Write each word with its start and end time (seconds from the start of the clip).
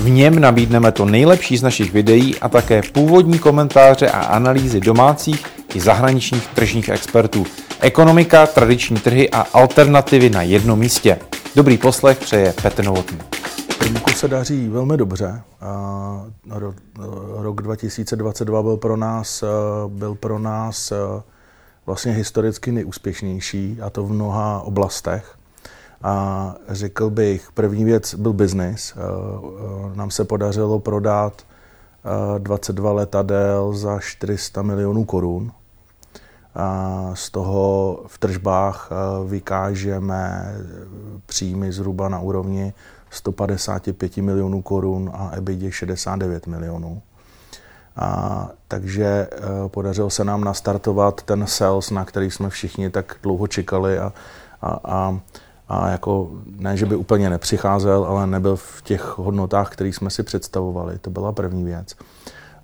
V 0.00 0.10
něm 0.10 0.38
nabídneme 0.38 0.92
to 0.92 1.04
nejlepší 1.04 1.56
z 1.56 1.62
našich 1.62 1.92
videí 1.92 2.38
a 2.38 2.48
také 2.48 2.82
původní 2.92 3.38
komentáře 3.38 4.10
a 4.10 4.20
analýzy 4.20 4.80
domácích 4.80 5.46
i 5.74 5.80
zahraničních 5.80 6.46
tržních 6.46 6.88
expertů. 6.88 7.46
Ekonomika, 7.80 8.46
tradiční 8.46 8.96
trhy 8.96 9.30
a 9.30 9.40
alternativy 9.40 10.30
na 10.30 10.42
jednom 10.42 10.78
místě. 10.78 11.18
Dobrý 11.56 11.78
poslech 11.78 12.18
přeje 12.18 12.54
Petr 12.62 12.84
Novotný. 12.84 13.18
Průmku 13.78 14.10
se 14.10 14.28
daří 14.28 14.68
velmi 14.68 14.96
dobře. 14.96 15.42
Rok 17.36 17.62
2022 17.62 18.62
byl 18.62 18.76
pro 18.76 18.96
nás, 18.96 19.44
byl 19.88 20.14
pro 20.14 20.38
nás 20.38 20.92
vlastně 21.86 22.12
historicky 22.12 22.72
nejúspěšnější, 22.72 23.78
a 23.82 23.90
to 23.90 24.04
v 24.06 24.12
mnoha 24.12 24.60
oblastech. 24.60 25.36
A 26.02 26.54
řekl 26.68 27.10
bych, 27.10 27.52
první 27.52 27.84
věc 27.84 28.14
byl 28.14 28.32
biznis. 28.32 28.94
Nám 29.94 30.10
se 30.10 30.24
podařilo 30.24 30.78
prodat 30.78 31.42
22 32.38 32.92
letadel 32.92 33.72
za 33.72 33.98
400 33.98 34.62
milionů 34.62 35.04
korun. 35.04 35.52
A 36.54 37.10
z 37.14 37.30
toho 37.30 38.00
v 38.06 38.18
tržbách 38.18 38.90
vykážeme 39.26 40.54
příjmy 41.26 41.72
zhruba 41.72 42.08
na 42.08 42.20
úrovni 42.20 42.72
155 43.10 44.16
milionů 44.16 44.62
korun 44.62 45.10
a 45.14 45.30
EBITDA 45.30 45.70
69 45.70 46.46
milionů. 46.46 47.02
A, 47.96 48.50
takže 48.68 49.28
podařilo 49.68 50.10
se 50.10 50.24
nám 50.24 50.44
nastartovat 50.44 51.22
ten 51.22 51.46
sales, 51.46 51.90
na 51.90 52.04
který 52.04 52.30
jsme 52.30 52.50
všichni 52.50 52.90
tak 52.90 53.16
dlouho 53.22 53.46
čekali 53.46 53.98
a, 53.98 54.12
a, 54.62 54.80
a 54.84 55.20
a 55.70 55.88
jako 55.88 56.30
ne, 56.56 56.76
že 56.76 56.86
by 56.86 56.96
úplně 56.96 57.30
nepřicházel, 57.30 58.04
ale 58.04 58.26
nebyl 58.26 58.56
v 58.56 58.82
těch 58.82 59.18
hodnotách, 59.18 59.70
které 59.70 59.90
jsme 59.90 60.10
si 60.10 60.22
představovali. 60.22 60.98
To 60.98 61.10
byla 61.10 61.32
první 61.32 61.64
věc. 61.64 61.96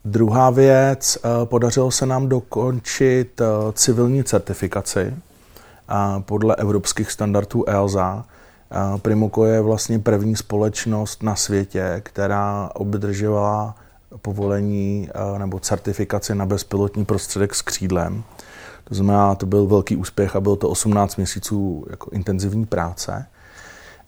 Druhá 0.05 0.51
věc, 0.51 1.19
eh, 1.19 1.47
podařilo 1.47 1.91
se 1.91 2.07
nám 2.07 2.29
dokončit 2.29 3.41
eh, 3.41 3.45
civilní 3.73 4.25
certifikaci 4.25 5.15
podle 6.21 6.57
evropských 6.57 7.13
standardů 7.13 7.69
ELSA. 7.69 8.25
Primoco 9.03 9.45
je 9.45 9.61
vlastně 9.61 9.99
první 9.99 10.37
společnost 10.37 11.23
na 11.23 11.37
světě, 11.37 12.01
která 12.05 12.71
obdržela 12.75 13.75
povolení 14.23 15.09
eh, 15.15 15.39
nebo 15.39 15.61
certifikaci 15.61 16.35
na 16.35 16.47
bezpilotní 16.47 17.05
prostředek 17.05 17.55
s 17.55 17.63
křídlem. 17.63 18.23
To 18.89 18.95
znamená, 18.95 19.35
to 19.35 19.47
byl 19.47 19.67
velký 19.67 19.97
úspěch 19.97 20.37
a 20.37 20.41
bylo 20.41 20.57
to 20.57 20.69
18 20.69 21.17
měsíců 21.17 21.87
jako 21.91 22.11
intenzivní 22.11 22.67
práce. 22.67 23.27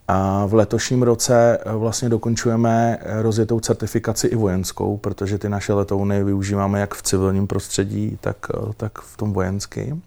A 0.08 0.46
v 0.46 0.54
letošním 0.54 1.02
roce 1.02 1.58
eh, 1.58 1.72
vlastně 1.72 2.08
dokončujeme 2.08 2.98
eh, 3.00 3.22
rozjetou 3.22 3.60
certifikaci 3.60 4.26
i 4.26 4.36
vojenskou, 4.36 4.96
protože 4.96 5.38
ty 5.38 5.48
naše 5.48 5.72
letouny 5.72 6.24
využíváme 6.24 6.80
jak 6.80 6.94
v 6.94 7.02
civilním 7.02 7.46
prostředí, 7.46 8.18
tak, 8.20 8.36
eh, 8.54 8.72
tak 8.76 8.98
v 8.98 9.16
tom 9.16 9.32
vojenském. 9.32 10.02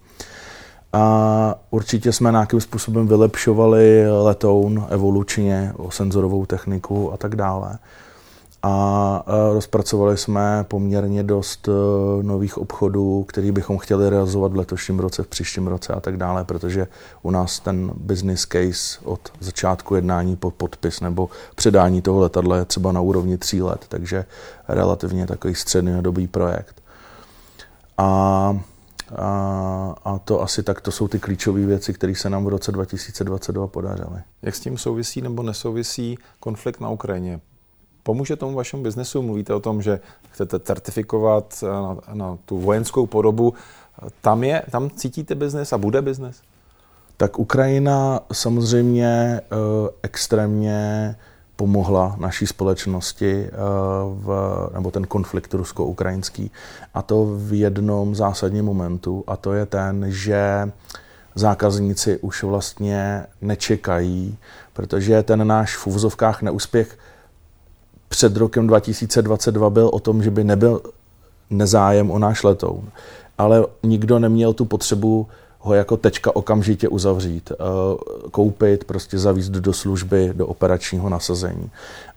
A 0.93 1.55
určitě 1.69 2.11
jsme 2.11 2.31
nějakým 2.31 2.61
způsobem 2.61 3.07
vylepšovali 3.07 4.05
letoun 4.23 4.87
evolučně, 4.89 5.73
o 5.77 5.91
senzorovou 5.91 6.45
techniku 6.45 7.13
a 7.13 7.17
tak 7.17 7.35
dále 7.35 7.77
a 8.63 9.23
rozpracovali 9.53 10.17
jsme 10.17 10.65
poměrně 10.67 11.23
dost 11.23 11.67
e, 11.67 11.71
nových 12.23 12.57
obchodů, 12.57 13.23
který 13.23 13.51
bychom 13.51 13.77
chtěli 13.77 14.09
realizovat 14.09 14.51
v 14.51 14.55
letošním 14.55 14.99
roce, 14.99 15.23
v 15.23 15.27
příštím 15.27 15.67
roce 15.67 15.93
a 15.93 15.99
tak 15.99 16.17
dále, 16.17 16.43
protože 16.43 16.87
u 17.21 17.31
nás 17.31 17.59
ten 17.59 17.91
business 17.95 18.41
case 18.45 18.99
od 19.03 19.19
začátku 19.39 19.95
jednání 19.95 20.35
po 20.35 20.51
podpis 20.51 21.01
nebo 21.01 21.29
předání 21.55 22.01
toho 22.01 22.19
letadla 22.19 22.57
je 22.57 22.65
třeba 22.65 22.91
na 22.91 23.01
úrovni 23.01 23.37
tří 23.37 23.61
let, 23.61 23.85
takže 23.87 24.25
relativně 24.67 25.27
takový 25.27 25.55
střednědobý 25.55 26.27
projekt. 26.27 26.81
A 27.97 28.59
a, 29.15 29.95
a 30.03 30.19
to 30.19 30.41
asi 30.41 30.63
tak, 30.63 30.81
to 30.81 30.91
jsou 30.91 31.07
ty 31.07 31.19
klíčové 31.19 31.65
věci, 31.65 31.93
které 31.93 32.15
se 32.15 32.29
nám 32.29 32.45
v 32.45 32.47
roce 32.47 32.71
2022 32.71 33.67
podařily. 33.67 34.21
Jak 34.41 34.55
s 34.55 34.59
tím 34.59 34.77
souvisí 34.77 35.21
nebo 35.21 35.43
nesouvisí 35.43 36.17
konflikt 36.39 36.81
na 36.81 36.89
Ukrajině? 36.89 37.39
Pomůže 38.03 38.35
tomu 38.35 38.55
vašemu 38.55 38.83
biznesu? 38.83 39.21
Mluvíte 39.21 39.53
o 39.53 39.59
tom, 39.59 39.81
že 39.81 39.99
chcete 40.31 40.59
certifikovat 40.59 41.63
na, 41.63 41.97
na 42.13 42.37
tu 42.45 42.59
vojenskou 42.59 43.05
podobu. 43.05 43.53
Tam, 44.21 44.43
je, 44.43 44.63
tam 44.71 44.89
cítíte 44.89 45.35
biznes 45.35 45.73
a 45.73 45.77
bude 45.77 46.01
biznes? 46.01 46.41
Tak 47.17 47.39
Ukrajina 47.39 48.19
samozřejmě 48.33 49.41
uh, 49.51 49.57
extrémně 50.03 51.15
pomohla 51.55 52.15
naší 52.19 52.47
společnosti, 52.47 53.49
uh, 53.51 54.23
v, 54.25 54.69
nebo 54.73 54.91
ten 54.91 55.03
konflikt 55.03 55.53
rusko-ukrajinský, 55.53 56.51
a 56.93 57.01
to 57.01 57.25
v 57.37 57.59
jednom 57.59 58.15
zásadním 58.15 58.65
momentu, 58.65 59.23
a 59.27 59.37
to 59.37 59.53
je 59.53 59.65
ten, 59.65 60.05
že 60.07 60.71
zákazníci 61.35 62.17
už 62.17 62.43
vlastně 62.43 63.25
nečekají, 63.41 64.37
protože 64.73 65.23
ten 65.23 65.47
náš 65.47 65.77
v 65.77 65.87
úvozovkách 65.87 66.41
neúspěch 66.41 66.97
před 68.11 68.37
rokem 68.37 68.67
2022 68.67 69.69
byl 69.69 69.89
o 69.93 69.99
tom, 69.99 70.23
že 70.23 70.31
by 70.31 70.43
nebyl 70.43 70.81
nezájem 71.49 72.11
o 72.11 72.19
náš 72.19 72.43
letoun. 72.43 72.89
Ale 73.37 73.65
nikdo 73.83 74.19
neměl 74.19 74.53
tu 74.53 74.65
potřebu 74.65 75.27
ho 75.59 75.73
jako 75.73 75.97
tečka 75.97 76.35
okamžitě 76.35 76.89
uzavřít, 76.89 77.51
eh, 77.51 77.55
koupit, 78.31 78.83
prostě 78.83 79.17
zavíst 79.17 79.51
do 79.51 79.73
služby, 79.73 80.31
do 80.33 80.47
operačního 80.47 81.09
nasazení. 81.09 81.69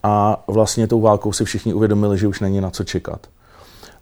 A 0.03 0.45
vlastně 0.47 0.87
tou 0.87 1.01
válkou 1.01 1.33
si 1.33 1.45
všichni 1.45 1.75
uvědomili, 1.75 2.19
že 2.19 2.29
už 2.29 2.41
není 2.41 2.61
na 2.61 2.71
co 2.71 2.85
čekat. 2.85 3.27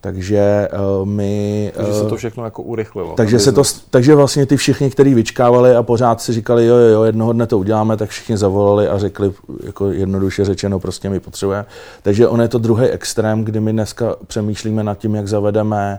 Takže 0.02 0.68
uh, 1.00 1.08
my... 1.08 1.72
Takže 1.76 1.92
se 1.92 2.04
to 2.04 2.16
všechno 2.16 2.44
jako 2.44 2.62
urychlilo. 2.62 3.14
Takže, 3.16 3.38
se 3.38 3.52
to, 3.52 3.62
takže 3.90 4.14
vlastně 4.14 4.46
ty 4.46 4.56
všichni, 4.56 4.90
kteří 4.90 5.14
vyčkávali 5.14 5.76
a 5.76 5.82
pořád 5.82 6.20
si 6.20 6.32
říkali, 6.32 6.66
jo, 6.66 6.76
jo, 6.76 6.88
jo, 6.88 7.02
jednoho 7.02 7.32
dne 7.32 7.46
to 7.46 7.58
uděláme, 7.58 7.96
tak 7.96 8.10
všichni 8.10 8.36
zavolali 8.36 8.88
a 8.88 8.98
řekli, 8.98 9.32
jako 9.64 9.90
jednoduše 9.90 10.44
řečeno, 10.44 10.78
prostě 10.78 11.10
my 11.10 11.20
potřebujeme. 11.20 11.66
Takže 12.02 12.28
on 12.28 12.40
je 12.40 12.48
to 12.48 12.58
druhý 12.58 12.86
extrém, 12.86 13.44
kdy 13.44 13.60
my 13.60 13.72
dneska 13.72 14.16
přemýšlíme 14.26 14.82
nad 14.82 14.98
tím, 14.98 15.14
jak 15.14 15.28
zavedeme 15.28 15.98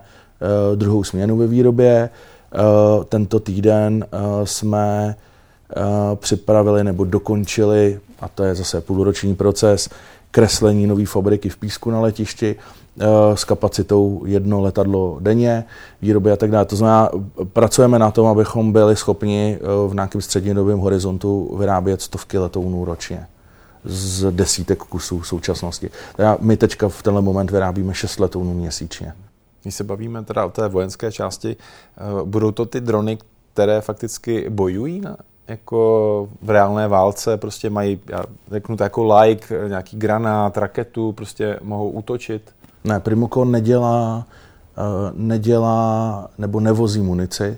uh, 0.70 0.78
druhou 0.78 1.04
směnu 1.04 1.38
ve 1.38 1.48
výrobě. 1.48 2.10
Uh, 2.98 3.04
tento 3.04 3.40
týden 3.40 4.06
uh, 4.14 4.46
jsme 4.46 5.16
uh, 5.78 5.84
připravili 6.16 6.84
nebo 6.84 7.04
dokončili, 7.04 8.00
a 8.20 8.28
to 8.28 8.44
je 8.44 8.56
zase 8.56 8.82
půlroční 8.82 9.36
proces, 9.36 9.90
kreslení 10.32 10.88
nové 10.88 11.06
fabriky 11.06 11.50
v 11.50 11.58
Písku 11.58 11.92
na 11.92 12.00
letišti 12.02 12.56
Eh, 12.56 12.83
s 13.36 13.44
kapacitou 13.44 14.24
jedno 14.26 14.62
letadlo 14.62 15.18
denně, 15.20 15.66
výroby 16.02 16.32
a 16.32 16.36
tak 16.36 16.52
dále. 16.52 16.66
To 16.66 16.76
znamená, 16.76 17.10
pracujeme 17.54 18.00
na 18.00 18.12
tom, 18.12 18.28
abychom 18.28 18.72
byli 18.72 18.96
schopni 18.96 19.60
eh, 19.62 19.90
v 19.90 19.94
nějakém 19.94 20.22
střednědobém 20.22 20.80
horizontu 20.80 21.56
vyrábět 21.58 22.02
stovky 22.02 22.38
letounů 22.38 22.86
ročně 22.86 23.28
z 23.86 24.32
desítek 24.32 24.80
kusů 24.80 25.20
v 25.20 25.28
současnosti. 25.28 25.90
Teda 26.16 26.38
my 26.42 26.58
teďka 26.58 26.90
v 26.90 27.04
tenhle 27.04 27.22
moment 27.22 27.52
vyrábíme 27.52 27.94
6 27.94 28.20
letounů 28.20 28.54
měsíčně. 28.54 29.14
Když 29.62 29.76
se 29.76 29.84
bavíme 29.84 30.24
teda 30.24 30.46
o 30.46 30.50
té 30.50 30.68
vojenské 30.68 31.12
části, 31.12 31.56
eh, 31.56 32.02
budou 32.26 32.52
to 32.52 32.66
ty 32.66 32.82
drony, 32.82 33.18
které 33.54 33.82
fakticky 33.82 34.50
bojují 34.50 35.02
na, 35.02 35.18
jako 35.48 36.30
v 36.42 36.50
reálné 36.50 36.88
válce, 36.88 37.38
prostě 37.38 37.70
mají, 37.70 38.00
já 38.10 38.24
řeknu 38.52 38.78
to 38.78 38.84
jako 38.84 39.14
like, 39.16 39.68
nějaký 39.68 39.98
granát, 39.98 40.58
raketu, 40.58 41.12
prostě 41.12 41.60
mohou 41.62 41.90
útočit? 41.90 42.54
Ne, 42.84 43.00
Primoco 43.00 43.46
nedělá, 43.46 44.26
uh, 44.78 44.84
nedělá 45.14 46.28
nebo 46.38 46.60
nevozí 46.60 47.02
munici. 47.02 47.58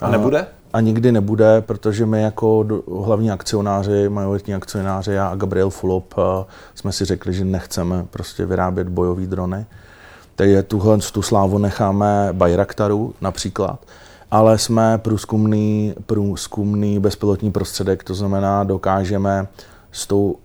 A 0.00 0.10
nebude? 0.10 0.46
A 0.72 0.80
nikdy 0.80 1.12
nebude, 1.12 1.60
protože 1.60 2.06
my 2.06 2.22
jako 2.22 2.66
hlavní 3.04 3.30
akcionáři, 3.30 4.08
majoritní 4.08 4.54
akcionáři, 4.54 5.12
já 5.12 5.28
a 5.28 5.34
Gabriel 5.34 5.70
Fulop, 5.70 6.14
uh, 6.18 6.24
jsme 6.74 6.92
si 6.92 7.04
řekli, 7.04 7.34
že 7.34 7.44
nechceme 7.44 8.06
prostě 8.10 8.46
vyrábět 8.46 8.88
bojové 8.88 9.26
drony. 9.26 9.66
Takže 10.34 10.62
tuhle 10.62 10.98
tu 10.98 11.22
slávu 11.22 11.58
necháme 11.58 12.28
Bayraktaru 12.32 13.14
například, 13.20 13.78
ale 14.30 14.58
jsme 14.58 14.98
průzkumný, 14.98 15.94
průzkumný 16.06 16.98
bezpilotní 16.98 17.52
prostředek, 17.52 18.04
to 18.04 18.14
znamená, 18.14 18.64
dokážeme 18.64 19.46
s 19.92 20.06
tou 20.06 20.36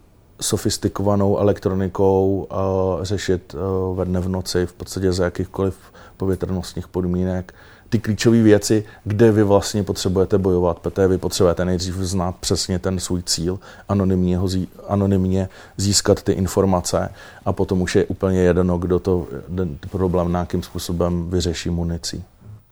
sofistikovanou 0.42 1.38
elektronikou 1.38 2.48
uh, 2.52 3.04
řešit 3.04 3.54
uh, 3.54 3.98
ve 3.98 4.06
dne 4.06 4.20
v 4.20 4.30
noci, 4.30 4.66
v 4.66 4.74
podstatě 4.74 5.14
za 5.14 5.24
jakýchkoliv 5.24 5.76
povětrnostních 6.18 6.88
podmínek. 6.88 7.54
Ty 7.90 8.00
klíčové 8.00 8.42
věci, 8.42 8.84
kde 9.04 9.32
vy 9.32 9.44
vlastně 9.44 9.84
potřebujete 9.84 10.38
bojovat, 10.38 10.80
protože 10.80 11.08
vy 11.08 11.18
potřebujete 11.18 11.66
nejdřív 11.66 11.96
znát 11.96 12.36
přesně 12.40 12.80
ten 12.80 13.00
svůj 13.00 13.24
cíl, 13.24 13.60
anonymně, 13.90 14.38
ho 14.38 14.48
zí, 14.48 14.68
anonymně 14.88 15.50
získat 15.78 16.24
ty 16.24 16.32
informace 16.32 17.10
a 17.46 17.54
potom 17.54 17.82
už 17.82 17.96
je 17.96 18.06
úplně 18.06 18.40
jedno, 18.40 18.78
kdo 18.78 19.00
to 19.00 19.28
ten 19.56 19.78
problém 19.92 20.32
nějakým 20.32 20.64
způsobem 20.64 21.30
vyřeší 21.30 21.70
municí. 21.70 22.24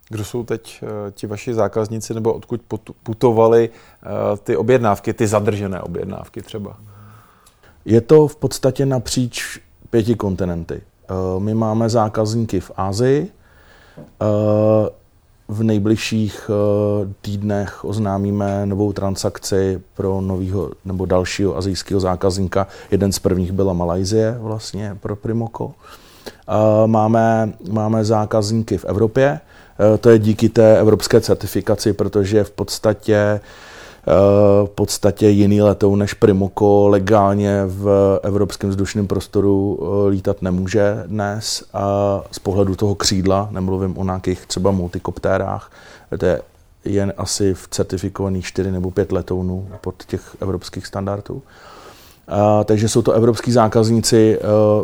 Kdo 0.09 0.25
jsou 0.25 0.43
teď 0.43 0.83
eh, 0.83 1.11
ti 1.11 1.27
vaši 1.27 1.53
zákazníci, 1.53 2.13
nebo 2.13 2.33
odkud 2.33 2.61
putovali 3.03 3.69
ty 4.43 4.57
objednávky, 4.57 5.13
ty 5.13 5.27
zadržené 5.27 5.81
objednávky 5.81 6.41
třeba? 6.41 6.77
Je 7.89 8.01
to 8.01 8.27
v 8.27 8.35
podstatě 8.35 8.85
napříč 8.85 9.59
pěti 9.89 10.15
kontinenty. 10.15 10.81
Eh, 10.81 11.39
my 11.39 11.53
máme 11.53 11.89
zákazníky 11.89 12.59
v 12.59 12.71
Asii, 12.77 13.31
v 15.47 15.63
nejbližších 15.63 16.49
týdnech 17.21 17.85
oznámíme 17.85 18.65
novou 18.65 18.93
transakci 18.93 19.81
pro 19.93 20.21
nového 20.21 20.71
nebo 20.85 21.05
dalšího 21.05 21.57
azijského 21.57 21.99
zákazníka. 21.99 22.67
Jeden 22.91 23.11
z 23.11 23.19
prvních 23.19 23.51
byla 23.51 23.73
Malajzie 23.73 24.37
vlastně 24.39 24.97
pro 24.99 25.15
Primoko. 25.15 25.73
Máme, 26.85 27.53
máme 27.71 28.05
zákazníky 28.05 28.77
v 28.77 28.85
Evropě, 28.85 29.39
Eh, 29.79 29.97
to 29.97 30.09
je 30.09 30.19
díky 30.19 30.49
té 30.49 30.79
evropské 30.79 31.21
certifikaci, 31.21 31.93
protože 31.93 32.43
v 32.43 32.51
podstatě 32.51 33.15
eh, 33.15 33.39
v 34.65 34.69
podstatě 34.75 35.29
jiný 35.29 35.61
letou 35.61 35.95
než 35.95 36.13
Primoko 36.13 36.87
legálně 36.87 37.63
v 37.65 38.19
evropském 38.23 38.69
vzdušném 38.69 39.07
prostoru 39.07 39.79
eh, 39.81 40.09
lítat 40.09 40.41
nemůže 40.41 41.03
dnes. 41.07 41.63
A 41.73 42.21
z 42.31 42.39
pohledu 42.39 42.75
toho 42.75 42.95
křídla, 42.95 43.47
nemluvím 43.51 43.97
o 43.97 44.03
nějakých 44.03 44.45
třeba 44.45 44.71
multikoptérách, 44.71 45.71
to 46.19 46.25
je 46.25 46.41
jen 46.85 47.13
asi 47.17 47.53
v 47.53 47.67
certifikovaných 47.67 48.45
4 48.45 48.71
nebo 48.71 48.91
5 48.91 49.11
letounů 49.11 49.67
pod 49.81 50.03
těch 50.03 50.35
evropských 50.41 50.87
standardů. 50.87 51.33
Uh, 51.33 51.43
takže 52.65 52.89
jsou 52.89 53.01
to 53.01 53.11
evropský 53.11 53.51
zákazníci. 53.51 54.39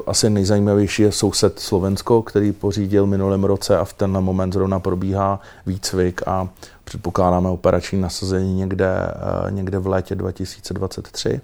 Asi 0.07 0.29
nejzajímavější 0.29 1.03
je 1.03 1.11
soused 1.11 1.59
Slovensko, 1.59 2.21
který 2.21 2.51
pořídil 2.51 3.05
minulém 3.05 3.43
roce 3.43 3.77
a 3.77 3.85
v 3.85 3.93
tenhle 3.93 4.21
moment 4.21 4.53
zrovna 4.53 4.79
probíhá 4.79 5.39
výcvik 5.65 6.21
a 6.27 6.47
předpokládáme 6.85 7.49
operační 7.49 8.01
nasazení 8.01 8.55
někde, 8.55 9.13
uh, 9.45 9.51
někde 9.51 9.79
v 9.79 9.87
létě 9.87 10.15
2023. 10.15 11.41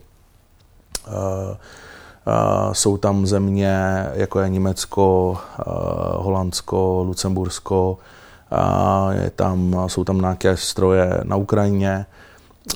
Jsou 2.72 2.98
tam 2.98 3.28
země, 3.28 4.06
jako 4.14 4.40
je 4.40 4.50
Německo, 4.50 5.38
Holandsko, 6.16 7.04
Lucembursko, 7.08 7.98
je 9.12 9.30
tam, 9.30 9.84
jsou 9.88 10.04
tam 10.04 10.22
nějaké 10.22 10.58
stroje 10.58 11.22
na 11.24 11.36
Ukrajině, 11.36 12.06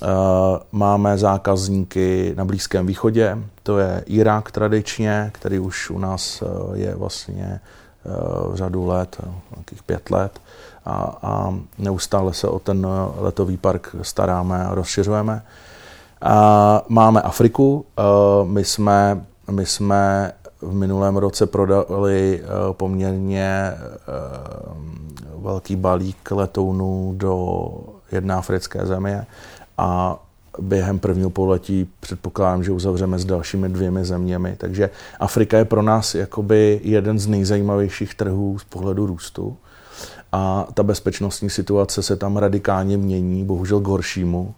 Eh, 0.04 0.08
máme 0.72 1.18
zákazníky 1.18 2.34
na 2.38 2.46
Blízkém 2.46 2.86
východě, 2.86 3.38
to 3.64 3.80
je 3.80 4.04
Irák 4.06 4.52
tradičně, 4.52 5.32
který 5.34 5.60
už 5.60 5.90
u 5.90 6.00
nás 6.00 6.42
eh, 6.42 6.78
je 6.78 6.96
vlastně 6.96 7.60
eh, 7.60 7.60
řadu 8.54 8.86
let, 8.86 9.18
nějakých 9.56 9.84
pět 9.84 10.12
let. 10.12 10.40
A, 10.86 11.18
a 11.22 11.54
neustále 11.78 12.34
se 12.34 12.48
o 12.48 12.60
ten 12.60 12.88
letový 13.18 13.58
park 13.58 13.96
staráme 14.02 14.66
a 14.66 14.76
rozšiřujeme. 14.76 15.42
A 16.22 16.82
máme 16.88 17.22
Afriku, 17.22 17.86
my 18.44 18.64
jsme, 18.64 19.26
my 19.52 19.66
jsme 19.66 20.32
v 20.62 20.74
minulém 20.74 21.18
roce 21.18 21.46
prodali 21.46 22.44
poměrně 22.72 23.74
velký 25.38 25.76
balík 25.76 26.32
letounů 26.32 27.14
do 27.18 27.68
jedné 28.12 28.34
africké 28.34 28.86
země. 28.86 29.26
A 29.78 30.20
během 30.62 31.00
prvního 31.00 31.30
pololetí 31.30 31.90
předpokládám, 32.00 32.64
že 32.64 32.72
uzavřeme 32.72 33.20
s 33.20 33.26
dalšími 33.26 33.70
dvěmi 33.70 34.06
zeměmi. 34.06 34.56
Takže 34.58 34.90
Afrika 35.20 35.58
je 35.58 35.66
pro 35.66 35.82
nás 35.82 36.16
jakoby 36.16 36.80
jeden 36.84 37.20
z 37.20 37.28
nejzajímavějších 37.28 38.16
trhů 38.16 38.60
z 38.60 38.64
pohledu 38.64 39.06
růstu. 39.06 39.58
A 40.32 40.68
ta 40.74 40.84
bezpečnostní 40.84 41.50
situace 41.50 42.04
se 42.04 42.16
tam 42.16 42.38
radikálně 42.38 42.98
mění, 42.98 43.46
bohužel 43.46 43.80
k 43.80 43.88
horšímu. 43.88 44.54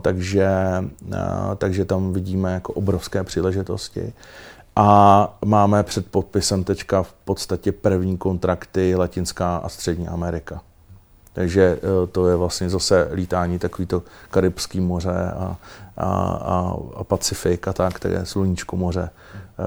Takže, 0.00 0.48
takže 1.58 1.84
tam 1.84 2.12
vidíme 2.12 2.52
jako 2.52 2.72
obrovské 2.72 3.24
příležitosti. 3.24 4.12
A 4.76 5.38
máme 5.44 5.82
před 5.82 6.06
podpisem 6.06 6.64
teďka 6.64 7.02
v 7.02 7.12
podstatě 7.12 7.72
první 7.72 8.18
kontrakty 8.18 8.94
Latinská 8.94 9.56
a 9.56 9.68
Střední 9.68 10.08
Amerika. 10.08 10.60
Takže 11.34 11.78
eh, 11.82 12.06
to 12.06 12.28
je 12.28 12.36
vlastně 12.36 12.70
zase 12.70 13.08
lítání 13.12 13.58
takovýto 13.58 14.02
Karibský 14.30 14.80
moře 14.80 15.32
a, 15.36 15.56
a, 15.96 16.06
a, 16.06 16.76
a 16.96 17.04
Pacifik 17.04 17.68
a 17.68 17.72
tak, 17.72 17.94
které 17.94 18.26
sluníčko 18.26 18.76
moře. 18.76 19.10
Eh, 19.34 19.62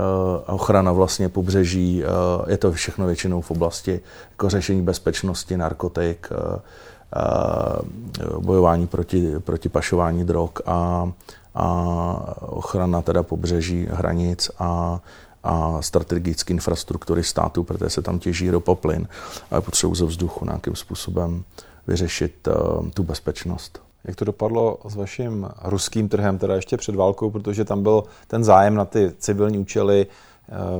a 0.47 0.53
ochrana 0.53 0.91
vlastně 0.91 1.29
pobřeží, 1.29 2.03
eh, 2.03 2.07
je 2.51 2.57
to 2.57 2.71
všechno 2.71 3.07
většinou 3.07 3.41
v 3.41 3.51
oblasti 3.51 3.99
jako 4.31 4.49
řešení 4.49 4.81
bezpečnosti, 4.81 5.57
narkotik, 5.57 6.29
bojování 8.39 8.87
proti, 8.87 9.39
proti 9.39 9.69
pašování 9.69 10.25
drog 10.25 10.49
a, 10.65 11.11
a 11.55 11.65
ochrana 12.41 13.01
teda 13.01 13.23
pobřeží 13.23 13.87
hranic 13.91 14.51
a 14.59 14.99
a 15.43 15.81
strategické 15.81 16.53
infrastruktury 16.53 17.23
státu, 17.23 17.63
protože 17.63 17.89
se 17.89 18.01
tam 18.01 18.19
těží 18.19 18.49
ropa 18.49 18.75
plyn 18.75 19.07
a 19.51 19.61
potřebují 19.61 19.95
ze 19.95 20.05
vzduchu 20.05 20.45
nějakým 20.45 20.75
způsobem 20.75 21.43
vyřešit 21.87 22.47
uh, 22.47 22.89
tu 22.89 23.03
bezpečnost. 23.03 23.81
Jak 24.03 24.15
to 24.15 24.25
dopadlo 24.25 24.77
s 24.87 24.95
vaším 24.95 25.47
ruským 25.63 26.09
trhem, 26.09 26.37
teda 26.37 26.55
ještě 26.55 26.77
před 26.77 26.95
válkou, 26.95 27.29
protože 27.29 27.65
tam 27.65 27.83
byl 27.83 28.03
ten 28.27 28.43
zájem 28.43 28.75
na 28.75 28.85
ty 28.85 29.11
civilní 29.17 29.57
účely, 29.57 30.07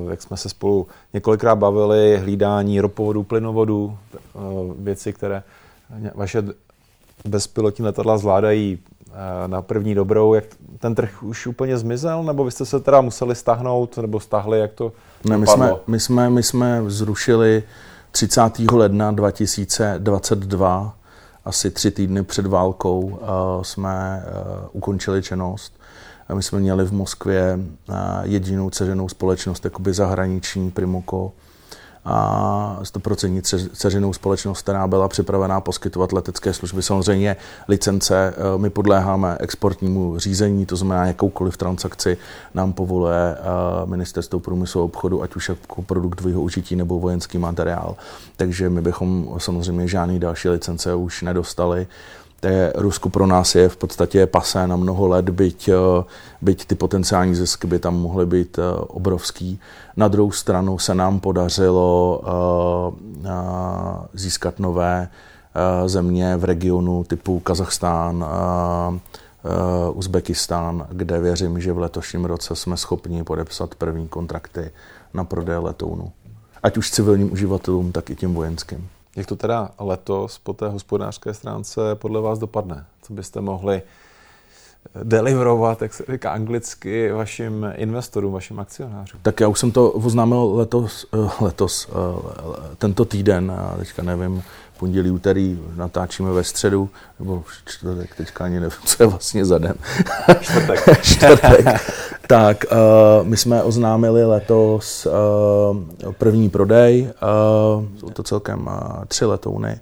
uh, 0.06 0.12
jak 0.12 0.22
jsme 0.22 0.38
se 0.38 0.50
spolu 0.50 0.88
několikrát 1.14 1.56
bavili, 1.56 2.18
hlídání 2.18 2.82
ropovodů, 2.82 3.24
plynovodů, 3.24 3.98
uh, 4.34 4.74
věci, 4.80 5.14
které 5.14 5.44
vaše 6.16 6.44
bezpilotní 7.26 7.86
letadla 7.86 8.18
zvládají 8.18 8.80
na 9.48 9.62
první 9.62 9.96
dobrou, 9.96 10.34
jak 10.34 10.44
ten 10.80 10.96
trh 10.96 11.24
už 11.24 11.48
úplně 11.48 11.78
zmizel, 11.78 12.24
nebo 12.24 12.44
vy 12.44 12.52
jste 12.52 12.66
se 12.66 12.80
teda 12.80 13.02
museli 13.02 13.36
stáhnout, 13.36 13.98
nebo 13.98 14.20
stáhli, 14.20 14.60
jak 14.60 14.74
to 14.74 14.92
ne, 15.26 15.38
my 15.38 15.48
jsme, 15.48 15.74
my, 15.88 16.00
jsme, 16.00 16.30
my 16.30 16.44
jsme 16.44 16.84
zrušili 16.88 17.64
30. 18.12 18.42
ledna 18.72 19.12
2022, 19.12 20.94
asi 21.46 21.72
tři 21.72 21.92
týdny 21.92 22.24
před 22.24 22.46
válkou, 22.46 23.00
uh, 23.02 23.18
jsme 23.62 24.24
uh, 24.26 24.70
ukončili 24.72 25.24
činnost. 25.24 25.74
My 26.34 26.44
jsme 26.44 26.60
měli 26.60 26.86
v 26.86 26.94
Moskvě 26.94 27.60
jedinou 28.24 28.70
ceřenou 28.70 29.10
společnost, 29.10 29.66
jakoby 29.66 29.94
zahraniční 29.94 30.72
Primoko, 30.72 31.32
a 32.10 32.80
100% 32.84 33.70
ceřinou 33.74 34.14
společnost, 34.14 34.62
která 34.62 34.88
byla 34.88 35.08
připravená 35.08 35.62
poskytovat 35.62 36.14
letecké 36.14 36.54
služby. 36.54 36.84
Samozřejmě 36.84 37.36
licence, 37.68 38.34
eh, 38.38 38.58
my 38.58 38.70
podléháme 38.70 39.38
exportnímu 39.40 40.20
řízení, 40.20 40.66
to 40.66 40.76
znamená 40.76 41.06
jakoukoliv 41.06 41.58
transakci 41.58 42.18
nám 42.54 42.74
povoluje 42.74 43.36
eh, 43.36 43.42
ministerstvo 43.86 44.40
průmyslu 44.40 44.82
a 44.82 44.84
obchodu, 44.84 45.24
ať 45.24 45.36
už 45.36 45.50
jako 45.50 45.82
produkt 45.82 46.16
dvojího 46.16 46.42
užití 46.42 46.76
nebo 46.76 47.00
vojenský 47.00 47.38
materiál. 47.38 47.96
Takže 48.36 48.70
my 48.70 48.82
bychom 48.82 49.36
samozřejmě 49.38 49.88
žádný 49.88 50.20
další 50.20 50.50
licence 50.50 50.96
už 50.96 51.22
nedostali. 51.22 51.88
Té 52.40 52.74
Rusko 52.76 53.10
pro 53.10 53.28
nás 53.28 53.56
je 53.56 53.70
v 53.70 53.78
podstatě 53.78 54.28
pasé 54.28 54.68
na 54.68 54.76
mnoho 54.76 55.08
let, 55.08 55.30
byť, 55.30 55.70
eh, 55.70 56.04
byť 56.42 56.66
ty 56.66 56.76
potenciální 56.76 57.36
zisky 57.36 57.68
by 57.68 57.80
tam 57.80 57.96
mohly 57.96 58.26
být 58.26 58.60
eh, 58.60 58.62
obrovský. 58.80 59.60
Na 59.98 60.08
druhou 60.08 60.32
stranu 60.32 60.80
se 60.80 60.96
nám 60.96 61.20
podařilo 61.20 62.22
eh, 63.26 63.30
získat 64.14 64.60
nové 64.60 65.10
země 65.86 66.38
v 66.38 66.44
regionu 66.44 67.04
typu 67.04 67.40
Kazachstán, 67.40 68.26
Uzbekistán, 69.94 70.88
kde 70.92 71.20
věřím, 71.20 71.62
že 71.62 71.74
v 71.74 71.78
letošním 71.78 72.26
roce 72.26 72.56
jsme 72.56 72.78
schopni 72.78 73.24
podepsat 73.24 73.76
první 73.76 74.08
kontrakty 74.08 74.72
na 75.14 75.24
prodej 75.24 75.58
letounu. 75.58 76.12
Ať 76.64 76.78
už 76.78 76.92
civilním 76.92 77.32
uživatelům, 77.32 77.92
tak 77.92 78.10
i 78.10 78.16
těm 78.16 78.34
vojenským. 78.34 78.90
Jak 79.18 79.26
to 79.26 79.36
teda 79.36 79.70
letos 79.80 80.40
po 80.40 80.54
té 80.54 80.68
hospodářské 80.68 81.34
stránce 81.34 81.96
podle 81.96 82.22
vás 82.22 82.40
dopadne? 82.40 82.86
Co 83.02 83.14
byste 83.14 83.42
mohli 83.42 83.82
deliverovat, 85.04 85.82
jak 85.82 85.94
se 85.94 86.04
říká 86.12 86.32
anglicky, 86.32 87.12
vašim 87.12 87.66
investorům, 87.76 88.34
vašim 88.34 88.60
akcionářům? 88.60 89.20
Tak 89.24 89.40
já 89.40 89.48
už 89.48 89.60
jsem 89.60 89.72
to 89.72 89.92
oznámil 89.92 90.56
letos, 90.56 91.06
eh, 91.14 91.44
letos 91.44 91.90
eh, 91.90 92.76
tento 92.78 93.06
týden, 93.06 93.54
teďka 93.78 94.04
nevím 94.04 94.44
pondělí, 94.80 95.12
úterý, 95.12 95.60
natáčíme 95.76 96.32
ve 96.32 96.44
středu, 96.44 96.90
nebo 97.20 97.44
čtvrtek, 97.66 98.16
teďka 98.16 98.44
ani 98.44 98.60
nevím, 98.60 98.78
co 98.86 99.04
je 99.04 99.08
vlastně 99.08 99.46
za 99.46 99.58
den. 99.58 99.76
Čtvrtek. 100.40 101.02
čtvrtek. 101.02 101.66
tak, 102.28 102.66
uh, 102.72 103.28
my 103.28 103.38
jsme 103.38 103.64
oznámili 103.64 104.26
letos 104.26 105.06
uh, 105.06 106.12
první 106.12 106.50
prodej, 106.50 107.14
uh, 107.78 107.86
jsou 108.00 108.10
to 108.10 108.24
celkem 108.24 108.68
uh, 108.68 109.06
tři 109.08 109.26
letouny 109.26 109.80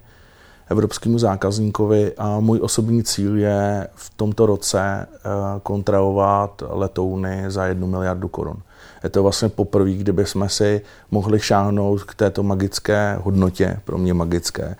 evropskému 0.68 1.18
zákazníkovi 1.18 2.12
a 2.18 2.40
můj 2.40 2.60
osobní 2.62 3.02
cíl 3.02 3.36
je 3.36 3.88
v 3.94 4.10
tomto 4.16 4.46
roce 4.46 5.06
uh, 5.10 5.60
kontrahovat 5.62 6.62
letouny 6.68 7.44
za 7.48 7.66
jednu 7.66 7.86
miliardu 7.86 8.28
korun. 8.28 8.56
Je 9.04 9.10
to 9.10 9.22
vlastně 9.22 9.48
poprvé, 9.48 9.92
kdyby 9.92 10.26
jsme 10.26 10.48
si 10.48 10.80
mohli 11.10 11.40
šáhnout 11.40 12.04
k 12.04 12.14
této 12.14 12.42
magické 12.42 13.18
hodnotě, 13.22 13.80
pro 13.84 13.98
mě 13.98 14.14
magické. 14.14 14.76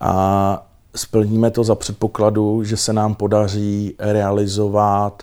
A 0.00 0.66
splníme 0.94 1.50
to 1.50 1.64
za 1.64 1.74
předpokladu, 1.74 2.64
že 2.64 2.76
se 2.76 2.92
nám 2.92 3.14
podaří 3.14 3.94
realizovat 3.98 5.22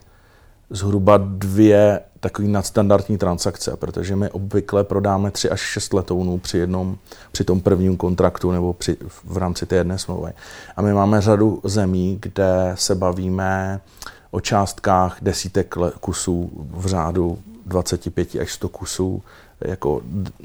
zhruba 0.69 1.17
dvě 1.17 1.99
takové 2.19 2.47
nadstandardní 2.47 3.17
transakce, 3.17 3.77
protože 3.77 4.15
my 4.15 4.29
obvykle 4.29 4.83
prodáme 4.83 5.31
3 5.31 5.49
až 5.49 5.59
6 5.59 5.93
letounů 5.93 6.37
při 6.37 6.57
jednom, 6.57 6.97
při 7.31 7.43
tom 7.43 7.61
prvním 7.61 7.97
kontraktu 7.97 8.51
nebo 8.51 8.73
při, 8.73 8.97
v 9.23 9.37
rámci 9.37 9.65
té 9.65 9.75
jedné 9.75 9.97
smlouvy. 9.97 10.31
A 10.75 10.81
my 10.81 10.93
máme 10.93 11.21
řadu 11.21 11.61
zemí, 11.63 12.17
kde 12.21 12.71
se 12.75 12.95
bavíme 12.95 13.79
o 14.31 14.39
částkách 14.39 15.17
desítek 15.21 15.75
kusů 15.99 16.51
v 16.71 16.85
řádu 16.85 17.39
25 17.67 18.35
až 18.41 18.51
100 18.51 18.69
kusů 18.69 19.23
jako, 19.61 20.01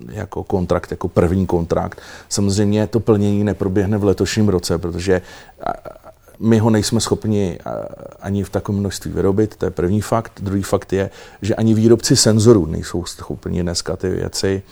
jako 0.09 0.45
kontrakt, 0.45 0.91
jako 0.91 1.09
první 1.09 1.47
kontrakt. 1.47 2.01
Samozřejmě 2.29 2.87
to 2.87 3.01
plnění 3.01 3.45
neproběhne 3.45 3.99
v 3.99 4.05
letošním 4.05 4.49
roce, 4.49 4.79
protože 4.79 5.23
my 6.39 6.59
ho 6.59 6.71
nejsme 6.71 7.01
schopni 7.01 7.59
ani 8.21 8.45
v 8.45 8.51
takovém 8.51 8.81
množství 8.81 9.11
vyrobit, 9.11 9.57
to 9.57 9.65
je 9.65 9.71
první 9.71 10.01
fakt. 10.01 10.33
Druhý 10.43 10.63
fakt 10.63 10.93
je, 10.93 11.11
že 11.43 11.55
ani 11.55 11.75
výrobci 11.75 12.17
senzorů 12.17 12.67
nejsou 12.67 13.05
schopni 13.05 13.63
dneska 13.63 13.97
ty 13.97 14.09
věci 14.09 14.63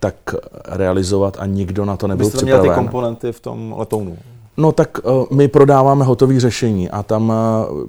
tak 0.00 0.14
realizovat 0.64 1.36
a 1.40 1.46
nikdo 1.46 1.84
na 1.84 1.96
to 1.96 2.06
nebyl 2.06 2.30
připraven. 2.30 2.62
Vy 2.62 2.68
jste 2.68 2.74
ty 2.74 2.80
komponenty 2.80 3.32
v 3.32 3.40
tom 3.40 3.74
letounu? 3.78 4.18
No 4.56 4.72
tak 4.72 4.98
my 5.30 5.48
prodáváme 5.48 6.04
hotové 6.04 6.40
řešení 6.40 6.90
a 6.90 7.02
tam, 7.02 7.32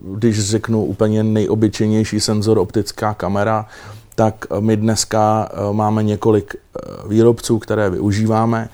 když 0.03 0.39
řeknu 0.39 0.85
úplně 0.85 1.23
nejobyčejnější 1.23 2.19
senzor, 2.19 2.57
optická 2.57 3.13
kamera, 3.13 3.65
tak 4.15 4.45
my 4.59 4.77
dneska 4.77 5.49
máme 5.71 6.03
několik 6.03 6.55
výrobců, 7.07 7.59
které 7.59 7.89
využíváme 7.89 8.69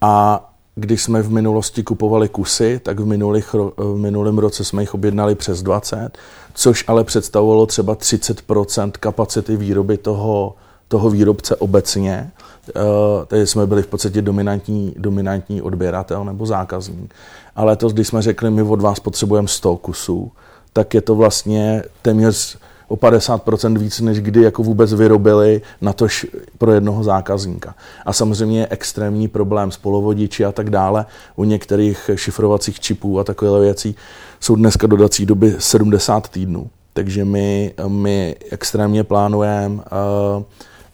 a 0.00 0.46
když 0.74 1.02
jsme 1.02 1.22
v 1.22 1.30
minulosti 1.30 1.82
kupovali 1.82 2.28
kusy, 2.28 2.80
tak 2.82 3.00
v, 3.00 3.06
minulých, 3.06 3.54
v 3.76 3.96
minulém 3.96 4.38
roce 4.38 4.64
jsme 4.64 4.82
jich 4.82 4.94
objednali 4.94 5.34
přes 5.34 5.62
20, 5.62 6.18
což 6.54 6.84
ale 6.86 7.04
představovalo 7.04 7.66
třeba 7.66 7.94
30% 7.94 8.90
kapacity 9.00 9.56
výroby 9.56 9.96
toho, 9.96 10.54
toho 10.88 11.10
výrobce 11.10 11.56
obecně. 11.56 12.30
Uh, 12.76 13.24
tedy 13.24 13.46
jsme 13.46 13.66
byli 13.66 13.82
v 13.82 13.86
podstatě 13.86 14.22
dominantní, 14.22 14.94
dominantní 14.98 15.62
odběratel 15.62 16.24
nebo 16.24 16.46
zákazník. 16.46 17.14
Ale 17.56 17.76
to, 17.76 17.88
když 17.88 18.08
jsme 18.08 18.22
řekli, 18.22 18.50
my 18.50 18.62
od 18.62 18.80
vás 18.80 19.00
potřebujeme 19.00 19.48
100 19.48 19.76
kusů, 19.76 20.32
tak 20.72 20.94
je 20.94 21.00
to 21.00 21.14
vlastně 21.14 21.82
téměř 22.02 22.58
o 22.90 22.96
50% 22.96 23.78
víc, 23.78 24.00
než 24.00 24.20
kdy 24.20 24.42
jako 24.42 24.62
vůbec 24.62 24.94
vyrobili 24.94 25.62
na 25.80 25.92
tož 25.92 26.26
pro 26.58 26.72
jednoho 26.72 27.04
zákazníka. 27.04 27.74
A 28.06 28.12
samozřejmě 28.12 28.60
je 28.60 28.66
extrémní 28.70 29.28
problém 29.28 29.70
s 29.70 29.76
polovodiči 29.76 30.44
a 30.44 30.52
tak 30.52 30.70
dále. 30.70 31.06
U 31.36 31.44
některých 31.44 32.10
šifrovacích 32.14 32.80
čipů 32.80 33.20
a 33.20 33.24
takové 33.24 33.60
věcí 33.60 33.96
jsou 34.40 34.56
dneska 34.56 34.86
dodací 34.86 35.26
doby 35.26 35.54
70 35.58 36.28
týdnů. 36.28 36.70
Takže 36.92 37.24
my, 37.24 37.74
my 37.86 38.36
extrémně 38.50 39.04
plánujeme 39.04 39.74
uh, 39.74 40.42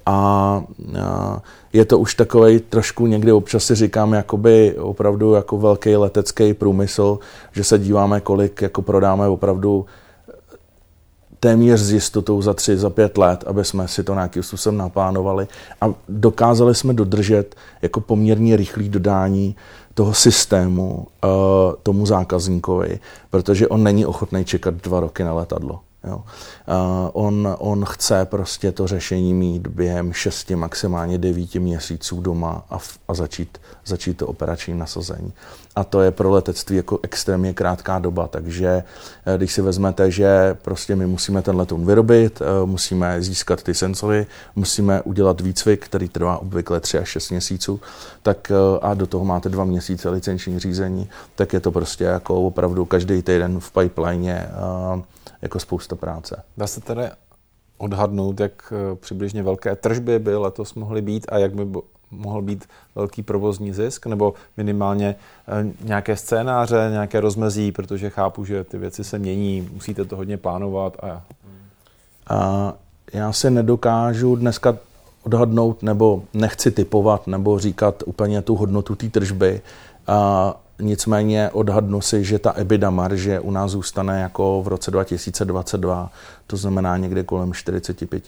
a 0.06 0.62
je 1.72 1.84
to 1.84 1.98
už 1.98 2.14
takový 2.14 2.60
trošku 2.60 3.06
někdy 3.06 3.32
občas 3.32 3.64
si 3.64 3.74
říkám 3.74 4.12
jakoby 4.12 4.76
opravdu 4.78 5.34
jako 5.34 5.58
velký 5.58 5.96
letecký 5.96 6.54
průmysl, 6.54 7.18
že 7.52 7.64
se 7.64 7.78
díváme, 7.78 8.20
kolik 8.20 8.62
jako 8.62 8.82
prodáme 8.82 9.28
opravdu 9.28 9.86
téměř 11.40 11.80
s 11.80 11.92
jistotou 11.92 12.42
za 12.42 12.54
tři, 12.54 12.76
za 12.76 12.90
pět 12.90 13.18
let, 13.18 13.44
aby 13.46 13.64
jsme 13.64 13.88
si 13.88 14.04
to 14.04 14.14
nějakým 14.14 14.42
způsobem 14.42 14.78
naplánovali 14.78 15.48
a 15.80 15.94
dokázali 16.08 16.74
jsme 16.74 16.94
dodržet 16.94 17.54
jako 17.82 18.00
poměrně 18.00 18.56
rychlý 18.56 18.88
dodání 18.88 19.56
toho 19.94 20.14
systému 20.14 21.06
uh, 21.24 21.30
tomu 21.82 22.06
zákazníkovi, 22.06 23.00
protože 23.30 23.68
on 23.68 23.82
není 23.82 24.06
ochotný 24.06 24.44
čekat 24.44 24.74
dva 24.74 25.00
roky 25.00 25.24
na 25.24 25.34
letadlo. 25.34 25.80
Jo. 26.06 26.16
Uh, 26.16 26.24
on, 27.12 27.56
on 27.58 27.84
chce 27.84 28.24
prostě 28.24 28.72
to 28.72 28.86
řešení 28.86 29.34
mít 29.34 29.66
během 29.66 30.12
6, 30.12 30.50
maximálně 30.50 31.18
9 31.18 31.54
měsíců 31.54 32.20
doma 32.20 32.64
a, 32.70 32.78
v, 32.78 32.98
a 33.08 33.14
začít, 33.14 33.58
začít 33.84 34.16
to 34.16 34.26
operační 34.26 34.74
nasazení. 34.74 35.32
A 35.76 35.84
to 35.84 36.00
je 36.00 36.10
pro 36.10 36.30
letectví 36.30 36.76
jako 36.76 36.98
extrémně 37.02 37.54
krátká 37.54 37.98
doba, 37.98 38.28
takže 38.28 38.82
uh, 39.26 39.34
když 39.34 39.52
si 39.52 39.62
vezmete, 39.62 40.10
že 40.10 40.56
prostě 40.62 40.96
my 40.96 41.06
musíme 41.06 41.42
ten 41.42 41.56
letoun 41.56 41.86
vyrobit, 41.86 42.40
uh, 42.40 42.68
musíme 42.68 43.22
získat 43.22 43.62
ty 43.62 43.74
senzory, 43.74 44.26
musíme 44.56 45.02
udělat 45.02 45.40
výcvik, 45.40 45.84
který 45.84 46.08
trvá 46.08 46.38
obvykle 46.38 46.80
3 46.80 46.98
až 46.98 47.08
6 47.08 47.30
měsíců, 47.30 47.80
tak 48.22 48.52
a 48.82 48.94
do 48.94 49.06
toho 49.06 49.24
máte 49.24 49.48
dva 49.48 49.64
měsíce 49.64 50.10
licenční 50.10 50.58
řízení, 50.58 51.08
tak 51.34 51.52
je 51.52 51.60
to 51.60 51.72
prostě 51.72 52.04
jako 52.04 52.42
opravdu 52.42 52.84
každý 52.84 53.22
týden 53.22 53.60
v 53.60 53.72
pipeline 53.72 54.50
jako 55.42 55.60
spousta 55.60 55.96
práce. 55.96 56.42
Dá 56.56 56.66
se 56.66 56.80
tedy 56.80 57.02
odhadnout, 57.78 58.40
jak 58.40 58.72
eh, 58.72 58.96
přibližně 58.96 59.42
velké 59.42 59.76
tržby 59.76 60.18
by 60.18 60.36
letos 60.36 60.74
mohly 60.74 61.02
být 61.02 61.26
a 61.28 61.38
jak 61.38 61.54
by 61.54 61.80
mohl 62.10 62.42
být 62.42 62.68
velký 62.94 63.22
provozní 63.22 63.72
zisk, 63.72 64.06
nebo 64.06 64.34
minimálně 64.56 65.16
eh, 65.48 65.72
nějaké 65.84 66.16
scénáře, 66.16 66.88
nějaké 66.90 67.20
rozmezí, 67.20 67.72
protože 67.72 68.10
chápu, 68.10 68.44
že 68.44 68.64
ty 68.64 68.78
věci 68.78 69.04
se 69.04 69.18
mění, 69.18 69.68
musíte 69.72 70.04
to 70.04 70.16
hodně 70.16 70.36
plánovat. 70.36 70.96
A... 71.02 71.22
a 72.28 72.72
já 73.12 73.32
si 73.32 73.50
nedokážu 73.50 74.36
dneska 74.36 74.76
odhadnout, 75.22 75.82
nebo 75.82 76.22
nechci 76.34 76.70
typovat, 76.70 77.26
nebo 77.26 77.58
říkat 77.58 78.02
úplně 78.06 78.42
tu 78.42 78.54
hodnotu 78.54 78.94
té 78.94 79.08
tržby. 79.08 79.60
A 80.06 80.54
Nicméně 80.80 81.50
odhadnu 81.50 82.00
si, 82.00 82.24
že 82.24 82.38
ta 82.38 82.52
EBITDA 82.52 82.90
marže 82.90 83.40
u 83.40 83.50
nás 83.50 83.70
zůstane 83.70 84.20
jako 84.20 84.62
v 84.62 84.68
roce 84.68 84.90
2022, 84.90 86.10
to 86.46 86.56
znamená 86.56 86.96
někde 86.96 87.22
kolem 87.22 87.52
45 87.52 88.24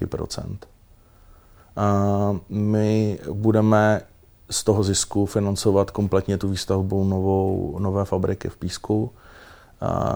My 2.48 3.18
budeme 3.32 4.02
z 4.50 4.64
toho 4.64 4.82
zisku 4.82 5.26
financovat 5.26 5.90
kompletně 5.90 6.38
tu 6.38 6.48
výstavbu 6.48 7.04
novou, 7.04 7.76
nové 7.78 8.04
fabriky 8.04 8.48
v 8.48 8.56
Písku 8.56 9.10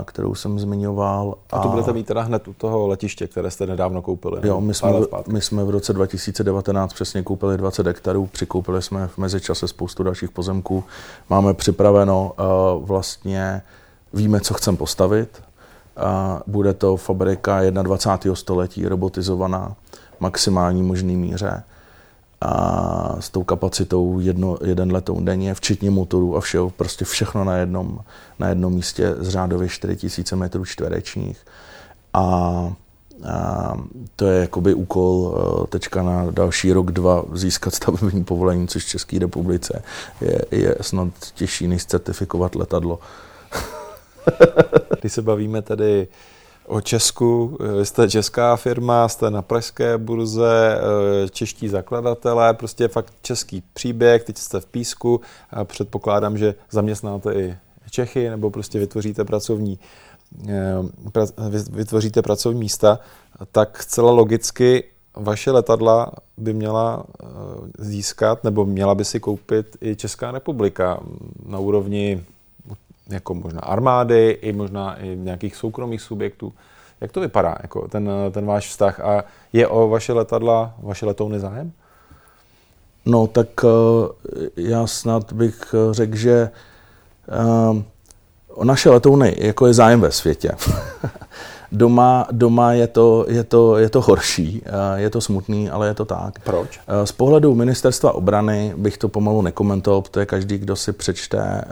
kterou 0.04 0.34
jsem 0.34 0.58
zmiňoval. 0.58 1.34
A 1.50 1.58
to 1.58 1.68
budete 1.68 1.92
mít 1.92 2.06
teda 2.06 2.22
hned 2.22 2.48
u 2.48 2.52
toho 2.52 2.86
letiště, 2.86 3.26
které 3.26 3.50
jste 3.50 3.66
nedávno 3.66 4.02
koupili? 4.02 4.48
Jo, 4.48 4.60
my 4.60 4.74
jsme, 4.74 4.90
my 5.28 5.40
jsme 5.40 5.64
v 5.64 5.70
roce 5.70 5.92
2019 5.92 6.92
přesně 6.92 7.22
koupili 7.22 7.56
20 7.56 7.86
hektarů, 7.86 8.26
přikoupili 8.26 8.82
jsme 8.82 9.08
v 9.08 9.18
mezičase 9.18 9.68
spoustu 9.68 10.02
dalších 10.02 10.30
pozemků. 10.30 10.84
Máme 11.30 11.54
připraveno 11.54 12.32
uh, 12.38 12.84
vlastně, 12.86 13.62
víme, 14.12 14.40
co 14.40 14.54
chceme 14.54 14.76
postavit. 14.76 15.42
Uh, 15.96 16.40
bude 16.46 16.74
to 16.74 16.96
fabrika 16.96 17.70
21. 17.70 18.34
století, 18.34 18.88
robotizovaná, 18.88 19.76
maximální 20.22 20.82
možný 20.82 21.16
míře 21.16 21.62
a 22.40 23.16
s 23.20 23.30
tou 23.30 23.44
kapacitou 23.44 24.20
jedno, 24.20 24.58
jeden 24.64 24.92
letoun 24.92 25.24
denně, 25.24 25.54
včetně 25.54 25.90
motorů 25.90 26.36
a 26.36 26.40
všeho, 26.40 26.70
prostě 26.70 27.04
všechno 27.04 27.44
na 27.44 27.56
jednom, 27.56 28.00
na 28.38 28.48
jednom 28.48 28.72
místě 28.72 29.14
z 29.18 29.28
řádově 29.28 29.68
4000 29.68 30.36
metrů 30.36 30.64
čtverečních. 30.64 31.38
A, 32.12 32.22
a 32.22 33.74
to 34.16 34.26
je 34.26 34.40
jakoby 34.40 34.74
úkol 34.74 35.34
eh, 35.34 35.66
teďka 35.66 36.02
na 36.02 36.30
další 36.30 36.72
rok, 36.72 36.92
dva 36.92 37.24
získat 37.32 37.74
stavební 37.74 38.24
povolení, 38.24 38.68
což 38.68 38.84
v 38.84 38.88
České 38.88 39.18
republice 39.18 39.82
je, 40.20 40.38
je 40.50 40.76
snad 40.80 41.08
těžší, 41.34 41.68
než 41.68 41.84
certifikovat 41.86 42.54
letadlo. 42.54 42.98
Když 45.00 45.12
se 45.12 45.22
bavíme 45.22 45.62
tedy 45.62 46.08
o 46.66 46.80
Česku. 46.80 47.58
Vy 47.78 47.86
jste 47.86 48.10
česká 48.10 48.56
firma, 48.56 49.08
jste 49.08 49.30
na 49.30 49.42
pražské 49.42 49.98
burze, 49.98 50.78
eh, 50.78 51.28
čeští 51.28 51.68
zakladatelé, 51.68 52.54
prostě 52.54 52.88
fakt 52.88 53.14
český 53.22 53.62
příběh, 53.72 54.24
teď 54.24 54.38
jste 54.38 54.60
v 54.60 54.66
Písku 54.66 55.20
a 55.50 55.64
předpokládám, 55.64 56.38
že 56.38 56.54
zaměstnáte 56.70 57.34
i 57.34 57.56
Čechy 57.90 58.30
nebo 58.30 58.50
prostě 58.50 58.78
vytvoříte 58.78 59.24
pracovní, 59.24 59.78
eh, 60.48 60.74
vytvoříte 61.70 62.22
pracovní 62.22 62.60
místa, 62.60 62.98
tak 63.52 63.82
zcela 63.82 64.10
logicky 64.10 64.84
vaše 65.16 65.50
letadla 65.50 66.12
by 66.36 66.52
měla 66.52 67.04
eh, 67.04 67.26
získat, 67.78 68.44
nebo 68.44 68.64
měla 68.64 68.94
by 68.94 69.04
si 69.04 69.20
koupit 69.20 69.76
i 69.80 69.96
Česká 69.96 70.30
republika 70.30 71.00
na 71.46 71.58
úrovni 71.58 72.24
jako 73.08 73.34
možná 73.34 73.60
armády, 73.60 74.30
i 74.30 74.52
možná 74.52 75.00
i 75.00 75.16
nějakých 75.16 75.56
soukromých 75.56 76.00
subjektů. 76.00 76.52
Jak 77.00 77.12
to 77.12 77.20
vypadá, 77.20 77.56
jako 77.62 77.88
ten, 77.88 78.10
ten 78.30 78.46
váš 78.46 78.68
vztah? 78.68 79.00
A 79.00 79.24
je 79.52 79.68
o 79.68 79.88
vaše 79.88 80.12
letadla, 80.12 80.74
vaše 80.78 81.06
letouny 81.06 81.40
zájem? 81.40 81.72
No, 83.06 83.26
tak 83.26 83.48
já 84.56 84.86
snad 84.86 85.32
bych 85.32 85.74
řekl, 85.90 86.16
že 86.16 86.50
o 88.54 88.64
naše 88.64 88.90
letouny 88.90 89.36
jako 89.38 89.66
je 89.66 89.74
zájem 89.74 90.00
ve 90.00 90.12
světě. 90.12 90.50
Doma, 91.72 92.26
doma 92.32 92.72
je, 92.72 92.86
to, 92.86 93.26
je, 93.28 93.44
to, 93.44 93.78
je 93.78 93.88
to 93.88 94.00
horší, 94.00 94.62
je 94.96 95.10
to 95.10 95.20
smutný, 95.20 95.70
ale 95.70 95.86
je 95.86 95.94
to 95.94 96.04
tak. 96.04 96.38
Proč? 96.38 96.80
Z 97.04 97.12
pohledu 97.12 97.54
ministerstva 97.54 98.12
obrany 98.12 98.72
bych 98.76 98.98
to 98.98 99.08
pomalu 99.08 99.42
nekomentoval, 99.42 100.02
protože 100.02 100.26
každý, 100.26 100.58
kdo 100.58 100.76
si 100.76 100.92
přečte 100.92 101.64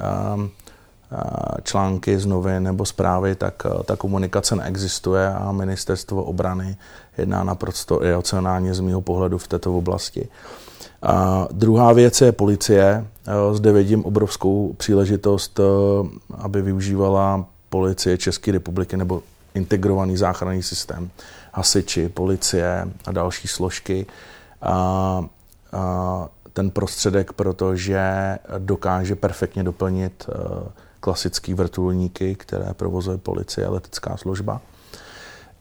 články 1.63 2.19
z 2.19 2.27
novin 2.27 2.63
nebo 2.63 2.87
zprávy, 2.87 3.35
tak 3.35 3.63
ta 3.85 3.97
komunikace 3.97 4.57
neexistuje 4.57 5.29
a 5.29 5.53
ministerstvo 5.53 6.25
obrany 6.25 6.77
jedná 7.19 7.45
naprosto 7.45 8.05
iracionálně 8.05 8.75
z 8.75 8.81
mého 8.81 9.01
pohledu 9.01 9.39
v 9.39 9.49
této 9.49 9.79
oblasti. 9.79 10.29
A 11.03 11.49
druhá 11.53 11.93
věc 11.93 12.21
je 12.21 12.33
policie. 12.33 13.07
Zde 13.53 13.73
vidím 13.73 14.05
obrovskou 14.05 14.75
příležitost, 14.77 15.61
aby 16.39 16.63
využívala 16.63 17.45
policie 17.69 18.19
České 18.19 18.53
republiky 18.53 18.97
nebo 18.97 19.23
integrovaný 19.55 20.17
záchranný 20.17 20.63
systém, 20.63 21.11
hasiči, 21.53 22.09
policie 22.09 22.89
a 23.07 23.13
další 23.13 23.49
složky. 23.49 24.07
A, 24.63 24.73
a 25.73 26.29
ten 26.53 26.71
prostředek, 26.71 27.33
protože 27.33 28.39
dokáže 28.59 29.15
perfektně 29.15 29.65
doplnit 29.65 30.27
e, 31.01 31.11
klasický 31.11 31.55
vrtulníky, 31.55 32.35
které 32.35 32.75
provozuje 32.75 33.19
policie 33.19 33.67
a 33.67 33.71
letecká 33.71 34.17
služba. 34.17 34.61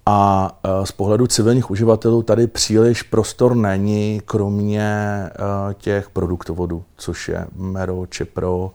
A 0.05 0.59
e, 0.63 0.85
z 0.85 0.91
pohledu 0.91 1.27
civilních 1.27 1.71
uživatelů 1.71 2.23
tady 2.23 2.47
příliš 2.47 3.03
prostor 3.03 3.55
není, 3.55 4.21
kromě 4.25 4.81
e, 4.81 5.29
těch 5.73 6.09
produktovodů, 6.09 6.83
což 6.97 7.29
je 7.29 7.47
Mero, 7.55 8.05
Čepro, 8.05 8.71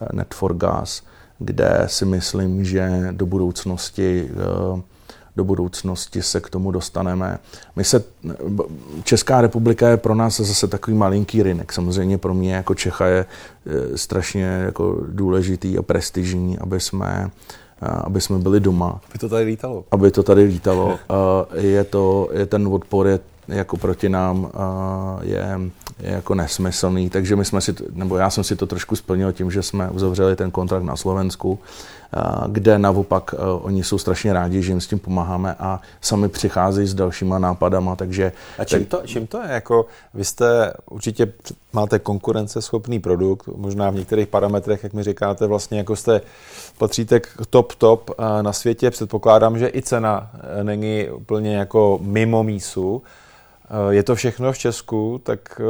Net4Gas, 0.00 1.04
kde 1.38 1.84
si 1.86 2.04
myslím, 2.04 2.64
že 2.64 3.08
do 3.12 3.26
budoucnosti 3.26 4.30
do 5.36 5.44
budoucnosti 5.44 6.22
se 6.22 6.40
k 6.40 6.50
tomu 6.50 6.70
dostaneme. 6.70 7.38
My 7.76 7.84
se, 7.84 8.04
Česká 9.04 9.40
republika 9.40 9.88
je 9.88 9.96
pro 9.96 10.14
nás 10.14 10.40
zase 10.40 10.68
takový 10.68 10.96
malinký 10.96 11.42
rynek. 11.42 11.72
Samozřejmě 11.72 12.18
pro 12.18 12.34
mě 12.34 12.54
jako 12.54 12.74
Čecha 12.74 13.06
je 13.06 13.26
eh, 13.66 13.98
strašně 13.98 14.44
jako 14.44 14.98
důležitý 15.08 15.78
a 15.78 15.82
prestižní, 15.82 16.58
aby 16.58 16.80
jsme, 16.80 17.30
eh, 17.82 17.86
aby 17.86 18.20
jsme 18.20 18.38
byli 18.38 18.60
doma. 18.60 19.00
Aby 19.10 19.18
to 19.18 19.28
tady 19.28 19.44
lítalo. 19.44 19.84
Aby 19.90 20.10
to 20.10 20.22
tady 20.22 20.42
lítalo. 20.42 20.98
Je 21.54 21.84
to, 21.84 22.28
je 22.32 22.46
ten 22.46 22.66
odpor 22.66 23.06
je 23.06 23.20
jako 23.48 23.76
proti 23.76 24.08
nám 24.08 24.50
je, 25.22 25.60
je 26.00 26.12
jako 26.12 26.34
nesmyslný, 26.34 27.10
takže 27.10 27.36
my 27.36 27.44
jsme 27.44 27.60
si, 27.60 27.74
nebo 27.92 28.16
já 28.16 28.30
jsem 28.30 28.44
si 28.44 28.56
to 28.56 28.66
trošku 28.66 28.96
splnil 28.96 29.32
tím, 29.32 29.50
že 29.50 29.62
jsme 29.62 29.90
uzavřeli 29.90 30.36
ten 30.36 30.50
kontrakt 30.50 30.82
na 30.82 30.96
Slovensku, 30.96 31.58
kde 32.48 32.78
naopak 32.78 33.34
oni 33.60 33.84
jsou 33.84 33.98
strašně 33.98 34.32
rádi, 34.32 34.62
že 34.62 34.72
jim 34.72 34.80
s 34.80 34.86
tím 34.86 34.98
pomáháme 34.98 35.54
a 35.58 35.80
sami 36.00 36.28
přicházejí 36.28 36.88
s 36.88 36.94
dalšíma 36.94 37.38
nápadama, 37.38 37.96
takže... 37.96 38.32
A 38.58 38.64
čím 38.64 38.84
to, 38.84 39.02
čím 39.04 39.26
to 39.26 39.38
je? 39.42 39.48
Jako, 39.48 39.86
vy 40.14 40.24
jste 40.24 40.72
určitě 40.90 41.32
máte 41.72 41.98
konkurenceschopný 41.98 43.00
produkt, 43.00 43.48
možná 43.56 43.90
v 43.90 43.94
některých 43.94 44.28
parametrech, 44.28 44.82
jak 44.82 44.92
mi 44.92 45.02
říkáte, 45.02 45.46
vlastně 45.46 45.78
jako 45.78 45.96
jste, 45.96 46.20
patříte 46.78 47.20
k 47.20 47.46
top 47.50 47.74
top 47.74 48.10
na 48.42 48.52
světě, 48.52 48.90
předpokládám, 48.90 49.58
že 49.58 49.70
i 49.74 49.82
cena 49.82 50.30
není 50.62 51.10
úplně 51.10 51.56
jako 51.56 51.98
mimo 52.02 52.42
mísu, 52.42 53.02
Eh, 53.02 53.31
je 53.90 54.02
to 54.02 54.14
všechno 54.14 54.52
v 54.52 54.58
Česku, 54.58 55.20
tak 55.22 55.60
eh, 55.60 55.64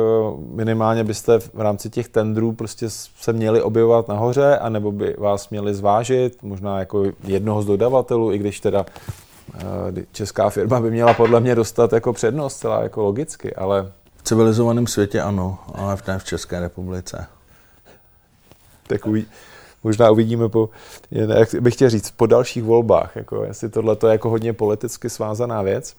minimálně 0.54 1.04
byste 1.04 1.38
v 1.38 1.61
rámci 1.61 1.90
těch 1.90 2.09
tendrů 2.09 2.52
prostě 2.52 2.90
se 2.90 3.32
měli 3.32 3.62
objevovat 3.62 4.09
nahoře, 4.09 4.59
anebo 4.59 4.92
by 4.92 5.14
vás 5.18 5.50
měli 5.50 5.74
zvážit, 5.74 6.42
možná 6.42 6.79
jako 6.79 7.05
jednoho 7.24 7.62
z 7.62 7.66
dodavatelů, 7.66 8.33
i 8.33 8.38
když 8.38 8.61
teda 8.61 8.87
eh, 9.55 9.62
česká 10.12 10.50
firma 10.50 10.81
by 10.81 10.90
měla 10.90 11.14
podle 11.14 11.40
mě 11.40 11.55
dostat 11.55 11.92
jako 11.92 12.12
přednost, 12.12 12.59
celá 12.59 12.83
jako 12.83 13.03
logicky, 13.03 13.55
ale... 13.55 13.92
V 14.16 14.22
civilizovaném 14.22 14.87
světě 14.87 15.20
ano, 15.20 15.59
ale 15.74 15.96
ne 16.09 16.18
v 16.18 16.24
České 16.24 16.61
republice. 16.61 17.27
Tak 18.87 19.07
uvidí, 19.07 19.27
možná 19.85 20.11
uvidíme 20.11 20.48
po, 20.48 20.70
jak 21.11 21.55
bych 21.61 21.74
chtěl 21.74 21.90
říct, 21.90 22.11
po 22.11 22.27
dalších 22.27 22.62
volbách, 22.62 23.16
jako 23.16 23.44
jestli 23.44 23.68
tohle 23.68 23.96
je 24.07 24.12
jako 24.12 24.31
hodně 24.31 24.53
politicky 24.53 25.11
svázaná 25.11 25.62
věc, 25.62 25.94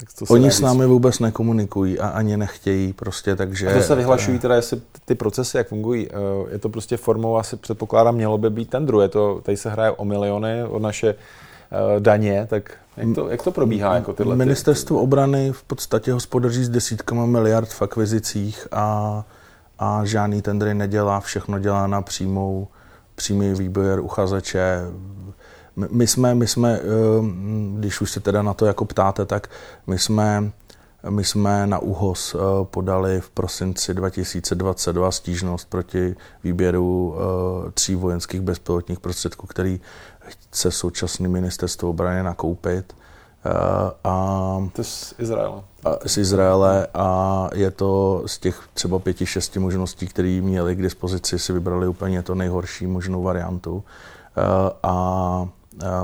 tak 0.00 0.08
to 0.12 0.34
Oni 0.34 0.50
s 0.50 0.60
námi 0.60 0.86
vůbec 0.86 1.18
nekomunikují 1.18 1.98
a 1.98 2.08
ani 2.08 2.36
nechtějí 2.36 2.92
prostě, 2.92 3.36
takže... 3.36 3.70
A 3.70 3.74
to 3.74 3.82
se 3.82 3.94
vyhlašují 3.94 4.38
teda, 4.38 4.54
jestli 4.54 4.80
ty 5.04 5.14
procesy, 5.14 5.56
jak 5.56 5.68
fungují. 5.68 6.08
Eh, 6.10 6.52
je 6.52 6.58
to 6.58 6.68
prostě 6.68 6.96
formou, 6.96 7.36
asi 7.36 7.56
předpokládám, 7.56 8.14
mělo 8.14 8.38
by 8.38 8.50
být 8.50 8.70
tendru. 8.70 9.00
Je 9.00 9.08
to, 9.08 9.40
tady 9.42 9.56
se 9.56 9.70
hraje 9.70 9.90
o 9.90 10.04
miliony, 10.04 10.64
o 10.64 10.78
naše 10.78 11.08
eh, 11.08 12.00
daně, 12.00 12.46
tak 12.50 12.72
jak 12.96 13.14
to, 13.14 13.28
jak 13.28 13.42
to 13.42 13.50
probíhá? 13.50 13.94
Jako 13.94 14.12
tyhle 14.12 14.36
Ministerstvo 14.36 14.96
ty... 14.96 15.02
obrany 15.02 15.52
v 15.52 15.62
podstatě 15.62 16.12
hospodaří 16.12 16.64
s 16.64 16.68
desítkama 16.68 17.26
miliard 17.26 17.68
v 17.68 17.82
akvizicích 17.82 18.68
a, 18.72 19.24
a 19.78 20.04
žádný 20.04 20.42
tendry 20.42 20.74
nedělá, 20.74 21.20
všechno 21.20 21.58
dělá 21.58 21.86
na 21.86 22.02
přímou, 22.02 22.68
přímý 23.14 23.54
výběr 23.54 24.00
uchazeče, 24.00 24.80
my 25.90 26.06
jsme, 26.06 26.34
my 26.34 26.46
jsme, 26.46 26.80
ehm, 26.80 27.76
když 27.78 28.00
už 28.00 28.10
se 28.10 28.20
teda 28.20 28.42
na 28.42 28.54
to 28.54 28.66
jako 28.66 28.84
ptáte, 28.84 29.26
tak 29.26 29.50
my 29.86 29.98
jsme, 29.98 30.52
my 31.10 31.24
jsme 31.24 31.66
na 31.66 31.78
ÚHOS 31.78 32.34
eh, 32.34 32.38
podali 32.64 33.20
v 33.20 33.30
prosinci 33.30 33.94
2022 33.94 35.10
stížnost 35.10 35.70
proti 35.70 36.16
výběru 36.44 37.16
eh, 37.16 37.70
tří 37.70 37.94
vojenských 37.94 38.40
bezpilotních 38.40 39.00
prostředků, 39.00 39.46
který 39.46 39.80
chce 40.20 40.70
současný 40.70 41.28
ministerstvo 41.28 41.90
obrany 41.90 42.22
nakoupit. 42.22 42.94
Eh, 43.44 43.50
a, 44.04 44.68
to 44.72 44.84
z 44.84 45.14
Izraele. 45.18 45.62
A, 45.84 46.08
z 46.08 46.16
Izraele 46.18 46.86
a 46.94 47.48
je 47.54 47.70
to 47.70 48.22
z 48.26 48.38
těch 48.38 48.62
třeba 48.74 48.98
pěti, 48.98 49.26
šesti 49.26 49.58
možností, 49.58 50.06
které 50.06 50.40
měli 50.42 50.76
k 50.76 50.82
dispozici, 50.82 51.38
si 51.38 51.52
vybrali 51.52 51.88
úplně 51.88 52.22
to 52.22 52.34
nejhorší 52.34 52.86
možnou 52.86 53.22
variantu. 53.22 53.84
A 54.82 55.48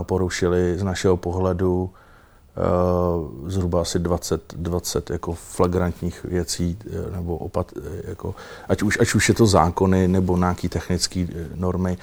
porušili 0.02 0.78
z 0.78 0.82
našeho 0.82 1.16
pohledu 1.16 1.90
eh, 2.56 3.50
zhruba 3.50 3.80
asi 3.80 3.98
20, 3.98 4.54
20 4.56 5.10
jako 5.10 5.32
flagrantních 5.32 6.24
věcí, 6.24 6.78
eh, 6.86 7.16
nebo 7.16 7.36
opat, 7.36 7.72
eh, 7.76 7.80
jako, 8.08 8.34
ať, 8.68 8.82
už, 8.82 8.98
ať 9.00 9.14
už 9.14 9.28
je 9.28 9.34
to 9.34 9.46
zákony 9.46 10.08
nebo 10.08 10.36
nějaké 10.36 10.68
technické 10.68 11.26
normy. 11.54 11.98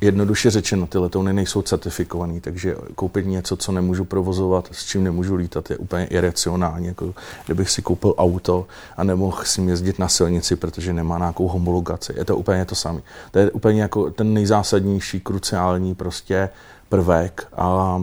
Jednoduše 0.00 0.50
řečeno, 0.50 0.86
ty 0.86 0.98
letouny 0.98 1.32
nejsou 1.32 1.62
certifikované, 1.62 2.40
takže 2.40 2.76
koupit 2.94 3.26
něco, 3.26 3.56
co 3.56 3.72
nemůžu 3.72 4.04
provozovat, 4.04 4.68
s 4.72 4.84
čím 4.84 5.04
nemůžu 5.04 5.34
lítat, 5.34 5.70
je 5.70 5.76
úplně 5.76 6.06
iracionální. 6.06 6.86
Jako 6.86 7.14
kdybych 7.46 7.70
si 7.70 7.82
koupil 7.82 8.14
auto 8.18 8.66
a 8.96 9.04
nemohl 9.04 9.44
si 9.44 9.62
jezdit 9.62 9.98
na 9.98 10.08
silnici, 10.08 10.56
protože 10.56 10.92
nemá 10.92 11.18
nějakou 11.18 11.48
homologaci. 11.48 12.12
Je 12.16 12.24
to 12.24 12.36
úplně 12.36 12.64
to 12.64 12.74
samé. 12.74 13.00
To 13.30 13.38
je 13.38 13.50
úplně 13.50 13.82
jako 13.82 14.10
ten 14.10 14.34
nejzásadnější, 14.34 15.20
kruciální 15.20 15.94
prostě 15.94 16.48
prvek 16.88 17.48
a, 17.56 18.02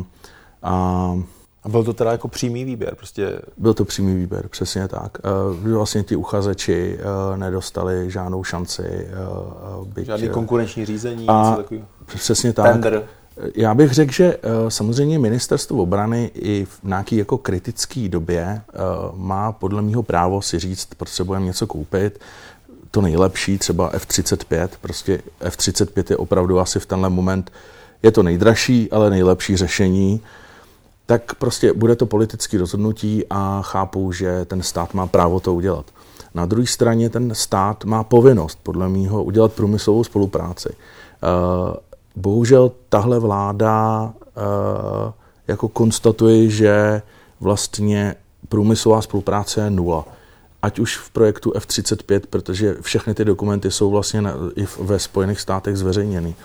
a 0.63 1.15
a 1.63 1.70
byl 1.70 1.84
to 1.84 1.94
teda 1.94 2.12
jako 2.12 2.28
přímý 2.28 2.65
výběr? 2.65 2.96
Prostě... 2.96 3.39
Byl 3.58 3.74
to 3.74 3.86
přímý 3.86 4.15
výběr, 4.15 4.48
přesně 4.48 4.88
tak. 4.88 5.17
Uh, 5.63 5.74
vlastně 5.74 6.04
ti 6.04 6.15
uchazeči 6.15 7.00
uh, 7.00 7.38
nedostali 7.38 8.12
žádnou 8.12 8.44
šanci. 8.44 9.08
Uh, 9.80 9.88
byť, 9.88 10.06
Žádný 10.06 10.30
konkurenční 10.30 10.86
řízení? 10.86 11.26
A 11.28 11.58
přesně 12.06 12.54
tak. 12.54 12.72
Tender. 12.72 13.04
Já 13.56 13.74
bych 13.74 13.91
řekl, 13.91 14.12
že 14.12 14.38
samozřejmě 14.67 15.20
ministerstvo 15.20 15.84
obrany 15.84 16.32
i 16.34 16.65
v 16.65 16.84
nějaké 16.84 17.15
jako 17.15 17.38
kritické 17.38 18.10
době 18.10 18.62
má 19.13 19.52
podle 19.52 19.82
mého 19.82 20.04
právo 20.04 20.41
si 20.41 20.60
říct, 20.60 20.86
potřebujeme 20.98 21.46
něco 21.46 21.67
koupit. 21.67 22.20
To 22.91 23.02
nejlepší, 23.02 23.58
třeba 23.58 23.89
F-35, 23.94 24.70
prostě 24.82 25.22
F-35 25.39 26.04
je 26.10 26.17
opravdu 26.17 26.60
asi 26.60 26.80
v 26.80 26.86
tenhle 26.86 27.10
moment 27.10 27.52
je 28.04 28.12
to 28.12 28.24
nejdražší, 28.24 28.92
ale 28.92 29.10
nejlepší 29.10 29.58
řešení, 29.58 30.22
tak 31.06 31.36
prostě 31.36 31.74
bude 31.74 31.96
to 31.96 32.06
politické 32.06 32.58
rozhodnutí 32.58 33.24
a 33.30 33.62
chápu, 33.62 34.12
že 34.12 34.46
ten 34.46 34.62
stát 34.62 34.94
má 34.94 35.08
právo 35.08 35.40
to 35.40 35.54
udělat. 35.54 35.86
Na 36.34 36.46
druhé 36.46 36.68
straně 36.68 37.10
ten 37.10 37.36
stát 37.36 37.86
má 37.86 38.04
povinnost, 38.04 38.60
podle 38.64 38.90
mého, 38.90 39.24
udělat 39.24 39.54
průmyslovou 39.54 40.04
spolupráci. 40.04 40.70
Eh, 40.70 41.78
bohužel 42.16 42.72
tahle 42.90 43.20
vláda 43.20 44.14
eh, 44.28 45.14
jako 45.48 45.68
konstatuje, 45.68 46.50
že 46.50 47.02
vlastně 47.40 48.16
průmyslová 48.50 49.02
spolupráce 49.02 49.62
je 49.62 49.70
nula. 49.70 50.06
Ať 50.62 50.80
už 50.80 50.98
v 50.98 51.10
projektu 51.10 51.52
F-35, 51.56 52.22
protože 52.30 52.76
všechny 52.82 53.14
ty 53.14 53.26
dokumenty 53.26 53.72
jsou 53.72 53.92
vlastně 53.92 54.24
i 54.56 54.68
ve 54.80 55.00
Spojených 55.00 55.40
státech 55.42 55.78
zveřejněny, 55.78 56.36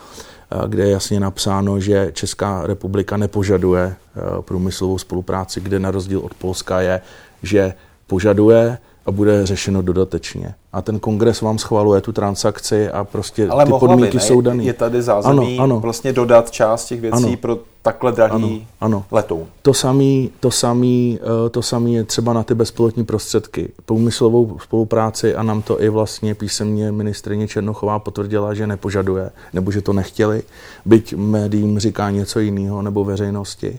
kde 0.67 0.85
je 0.85 0.91
jasně 0.91 1.21
napsáno, 1.21 1.81
že 1.81 2.11
Česká 2.13 2.67
republika 2.67 3.17
nepožaduje 3.17 3.97
průmyslovou 4.41 4.99
spolupráci, 4.99 5.61
kde 5.61 5.79
na 5.79 5.91
rozdíl 5.91 6.21
od 6.21 6.35
Polska 6.35 6.81
je, 6.81 7.01
že 7.43 7.75
požaduje 8.07 8.79
a 9.07 9.11
bude 9.11 9.47
řešeno 9.47 9.83
dodatečně. 9.83 10.55
A 10.73 10.83
ten 10.83 10.99
kongres 10.99 11.41
vám 11.41 11.59
schvaluje 11.59 12.01
tu 12.01 12.13
transakci 12.13 12.89
a 12.89 13.05
prostě 13.05 13.49
Ale 13.49 13.65
ty 13.65 13.73
podmínky 13.81 14.11
by, 14.11 14.17
ne? 14.17 14.23
jsou 14.23 14.41
dané. 14.41 14.65
Je 14.65 14.73
tady 14.73 15.03
zázemí 15.03 15.59
ano, 15.59 15.65
ano. 15.65 15.81
vlastně 15.81 16.13
dodat 16.13 16.51
část 16.51 16.85
těch 16.85 17.01
věcí 17.01 17.25
ano. 17.25 17.37
pro 17.37 17.59
takhle 17.83 18.13
drahý 18.13 18.33
ano, 18.81 18.97
ano. 18.99 19.05
letoun. 19.11 19.47
To 19.63 19.75
samé 19.75 20.27
to 20.41 20.51
samý, 20.51 21.19
eh, 21.23 21.51
to 21.51 21.63
samý 21.63 21.95
je 21.95 22.05
třeba 22.05 22.33
na 22.33 22.43
ty 22.43 22.55
bezpilotní 22.55 23.05
prostředky. 23.05 23.69
Průmyslovou 23.85 24.59
spolupráci 24.63 25.35
a 25.35 25.43
nám 25.43 25.63
to 25.63 25.83
i 25.83 25.89
vlastně 25.89 26.35
písemně 26.35 26.93
ministrině 26.93 27.49
Černochová 27.49 27.99
potvrdila, 27.99 28.55
že 28.55 28.67
nepožaduje, 28.67 29.31
nebo 29.53 29.71
že 29.71 29.81
to 29.83 29.93
nechtěli, 29.93 30.43
byť 30.85 31.15
médiím 31.15 31.79
říká 31.79 32.11
něco 32.11 32.41
jiného, 32.41 32.83
nebo 32.83 33.05
veřejnosti. 33.05 33.79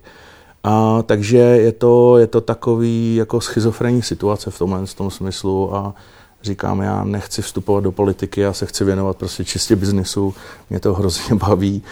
A 0.63 1.04
takže 1.06 1.38
je 1.38 1.72
to, 1.72 2.17
je 2.17 2.28
to 2.28 2.41
takový 2.41 3.15
jako 3.15 3.41
schizofrenní 3.41 4.02
situace 4.02 4.52
v 4.52 4.58
tomhle 4.58 4.86
v 4.86 4.93
tom 4.93 5.12
smyslu 5.12 5.76
a 5.76 5.93
říkám, 6.41 6.82
já 6.82 7.04
nechci 7.04 7.41
vstupovat 7.41 7.84
do 7.84 7.91
politiky, 7.91 8.41
já 8.41 8.54
se 8.54 8.65
chci 8.65 8.84
věnovat 8.84 9.17
prostě 9.17 9.46
čistě 9.46 9.76
biznisu, 9.76 10.34
mě 10.70 10.80
to 10.80 10.93
hrozně 10.93 11.36
baví. 11.48 11.84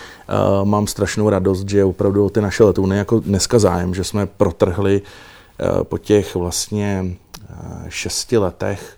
Uh, 0.59 0.65
mám 0.65 0.87
strašnou 0.87 1.29
radost, 1.29 1.69
že 1.69 1.85
opravdu 1.85 2.29
ty 2.29 2.41
naše 2.41 2.63
letouny 2.63 2.97
jako 2.97 3.19
dneska 3.19 3.59
zájem, 3.59 3.93
že 3.93 4.03
jsme 4.03 4.25
protrhli 4.25 5.01
uh, 5.01 5.83
po 5.83 5.97
těch 5.97 6.35
vlastně 6.35 7.05
uh, 7.05 7.89
šesti 7.89 8.37
letech 8.37 8.97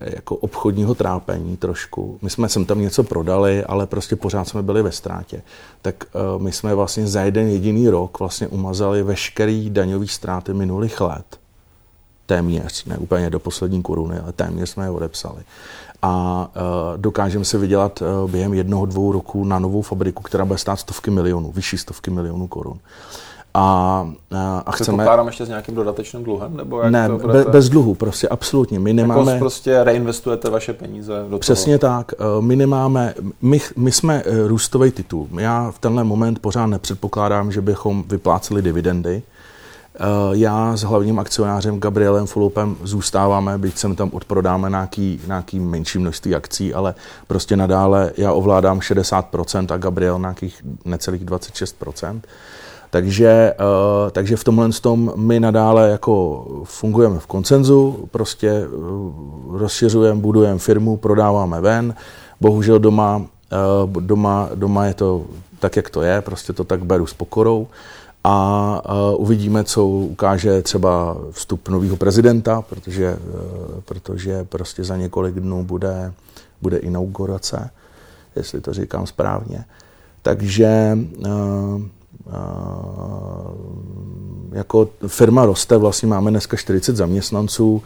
jako 0.00 0.36
obchodního 0.36 0.94
trápení 0.94 1.56
trošku. 1.56 2.18
My 2.22 2.30
jsme 2.30 2.48
sem 2.48 2.64
tam 2.64 2.80
něco 2.80 3.02
prodali, 3.02 3.64
ale 3.64 3.86
prostě 3.86 4.16
pořád 4.16 4.48
jsme 4.48 4.62
byli 4.62 4.82
ve 4.82 4.92
ztrátě. 4.92 5.42
Tak 5.82 6.04
uh, 6.36 6.42
my 6.42 6.52
jsme 6.52 6.74
vlastně 6.74 7.06
za 7.06 7.22
jeden 7.22 7.48
jediný 7.48 7.88
rok 7.88 8.18
vlastně 8.18 8.48
umazali 8.48 9.02
veškerý 9.02 9.70
daňový 9.70 10.08
ztráty 10.08 10.54
minulých 10.54 11.00
let. 11.00 11.38
Téměř, 12.26 12.84
ne 12.84 12.98
úplně 12.98 13.30
do 13.30 13.38
poslední 13.38 13.82
koruny, 13.82 14.18
ale 14.18 14.32
téměř 14.32 14.70
jsme 14.70 14.84
je 14.84 14.90
odepsali. 14.90 15.42
A 16.02 16.46
uh, 16.56 17.00
dokážeme 17.00 17.44
se 17.44 17.58
vydělat 17.58 18.02
uh, 18.02 18.30
během 18.30 18.54
jednoho, 18.54 18.86
dvou 18.86 19.12
roků 19.12 19.44
na 19.44 19.58
novou 19.58 19.82
fabriku, 19.82 20.22
která 20.22 20.44
bude 20.44 20.58
stát 20.58 20.76
stovky 20.76 21.10
milionů, 21.10 21.52
vyšší 21.52 21.78
stovky 21.78 22.10
milionů 22.10 22.46
korun. 22.46 22.78
A, 23.58 24.06
a, 24.34 24.62
a 24.66 24.72
chceme... 24.72 25.04
Pokládám 25.04 25.26
ještě 25.26 25.46
s 25.46 25.48
nějakým 25.48 25.74
dodatečným 25.74 26.24
dluhem? 26.24 26.56
Nebo 26.56 26.80
jak 26.80 26.92
ne, 26.92 27.08
to 27.08 27.28
be, 27.28 27.44
bez 27.44 27.68
dluhu, 27.68 27.94
prostě 27.94 28.28
absolutně. 28.28 28.78
My 28.78 28.92
nemáme... 28.92 29.32
Jako 29.32 29.38
prostě 29.38 29.84
reinvestujete 29.84 30.50
vaše 30.50 30.72
peníze 30.72 31.24
do 31.30 31.38
Přesně 31.38 31.78
toho. 31.78 31.92
tak. 31.92 32.12
My 32.40 32.56
nemáme... 32.56 33.14
My, 33.42 33.60
my 33.76 33.92
jsme 33.92 34.22
růstový 34.46 34.90
titul. 34.90 35.28
Já 35.38 35.70
v 35.70 35.78
tenhle 35.78 36.04
moment 36.04 36.38
pořád 36.38 36.66
nepředpokládám, 36.66 37.52
že 37.52 37.60
bychom 37.60 38.04
vypláceli 38.08 38.62
dividendy. 38.62 39.22
Já 40.32 40.76
s 40.76 40.82
hlavním 40.82 41.18
akcionářem 41.18 41.80
Gabrielem 41.80 42.26
Fulupem 42.26 42.76
zůstáváme, 42.82 43.58
byť 43.58 43.78
sem 43.78 43.96
tam 43.96 44.10
odprodáme 44.12 44.70
nějaký, 44.70 45.20
nějaký 45.26 45.60
menší 45.60 45.98
množství 45.98 46.34
akcí, 46.34 46.74
ale 46.74 46.94
prostě 47.26 47.56
nadále 47.56 48.12
já 48.16 48.32
ovládám 48.32 48.78
60% 48.78 49.74
a 49.74 49.76
Gabriel 49.76 50.18
nějakých 50.18 50.62
necelých 50.84 51.24
26%. 51.24 52.20
Takže, 52.96 53.54
uh, 53.60 54.10
takže 54.10 54.36
v 54.36 54.44
tomhle 54.44 54.68
tom 54.80 55.12
my 55.16 55.40
nadále 55.40 55.90
jako 55.90 56.46
fungujeme 56.64 57.18
v 57.18 57.26
koncenzu, 57.26 58.08
prostě 58.10 58.68
uh, 58.68 59.58
rozšiřujeme, 59.58 60.20
budujeme 60.20 60.58
firmu, 60.58 60.96
prodáváme 60.96 61.60
ven. 61.60 61.94
Bohužel 62.40 62.78
doma, 62.78 63.16
uh, 63.16 64.02
doma, 64.02 64.48
doma 64.54 64.86
je 64.86 64.94
to 64.94 65.24
tak, 65.58 65.76
jak 65.76 65.90
to 65.90 66.02
je, 66.02 66.20
prostě 66.20 66.52
to 66.52 66.64
tak 66.64 66.84
beru 66.84 67.06
s 67.06 67.14
pokorou. 67.14 67.66
A 68.24 68.80
uvidíme, 69.16 69.64
co 69.64 69.86
ukáže 69.86 70.62
třeba 70.62 71.16
vstup 71.30 71.68
nového 71.68 71.96
prezidenta, 71.96 72.62
protože, 72.62 73.16
protože 73.84 74.44
prostě 74.44 74.84
za 74.84 74.96
několik 74.96 75.34
dnů 75.34 75.64
bude, 75.64 76.12
bude 76.62 76.76
inaugurace, 76.76 77.70
jestli 78.36 78.60
to 78.60 78.72
říkám 78.72 79.06
správně. 79.06 79.64
Takže 80.22 80.98
jako 84.52 84.88
firma 85.06 85.46
roste, 85.46 85.76
vlastně 85.76 86.08
máme 86.08 86.30
dneska 86.30 86.56
40 86.56 86.96
zaměstnanců, 86.96 87.82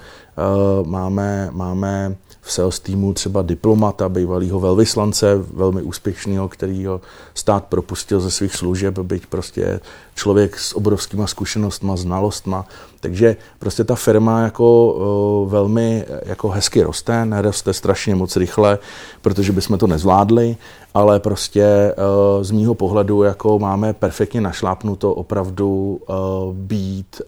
máme, 0.85 1.48
máme 1.53 2.16
v 2.42 2.53
sales 2.53 2.81
týmu 2.81 3.12
třeba 3.12 3.42
diplomata, 3.42 4.09
bývalého 4.09 4.61
velvyslance, 4.61 5.37
velmi 5.37 5.83
úspěšného, 5.83 6.48
který 6.48 6.87
ho 6.87 7.00
stát 7.35 7.64
propustil 7.64 8.20
ze 8.20 8.31
svých 8.31 8.55
služeb, 8.55 8.98
byť 8.98 9.26
prostě 9.26 9.81
člověk 10.14 10.59
s 10.59 10.76
obrovskýma 10.76 11.26
zkušenostma, 11.26 11.96
znalostma. 11.96 12.66
Takže 13.00 13.37
prostě 13.59 13.85
ta 13.85 13.94
firma 13.94 14.40
jako 14.40 14.92
uh, 14.92 15.50
velmi 15.50 16.05
jako 16.22 16.48
hezky 16.48 16.83
roste, 16.83 17.24
neroste 17.26 17.72
strašně 17.72 18.14
moc 18.14 18.37
rychle, 18.37 18.79
protože 19.22 19.53
bychom 19.53 19.79
to 19.79 19.87
nezvládli, 19.87 20.57
ale 20.94 21.20
prostě 21.20 21.94
uh, 21.96 22.44
z 22.44 22.50
mýho 22.50 22.74
pohledu 22.74 23.22
jako 23.22 23.59
máme 23.59 23.92
perfektně 23.92 24.40
našlápnuto 24.40 25.14
opravdu 25.14 26.00
uh, 26.09 26.16
být 26.55 27.22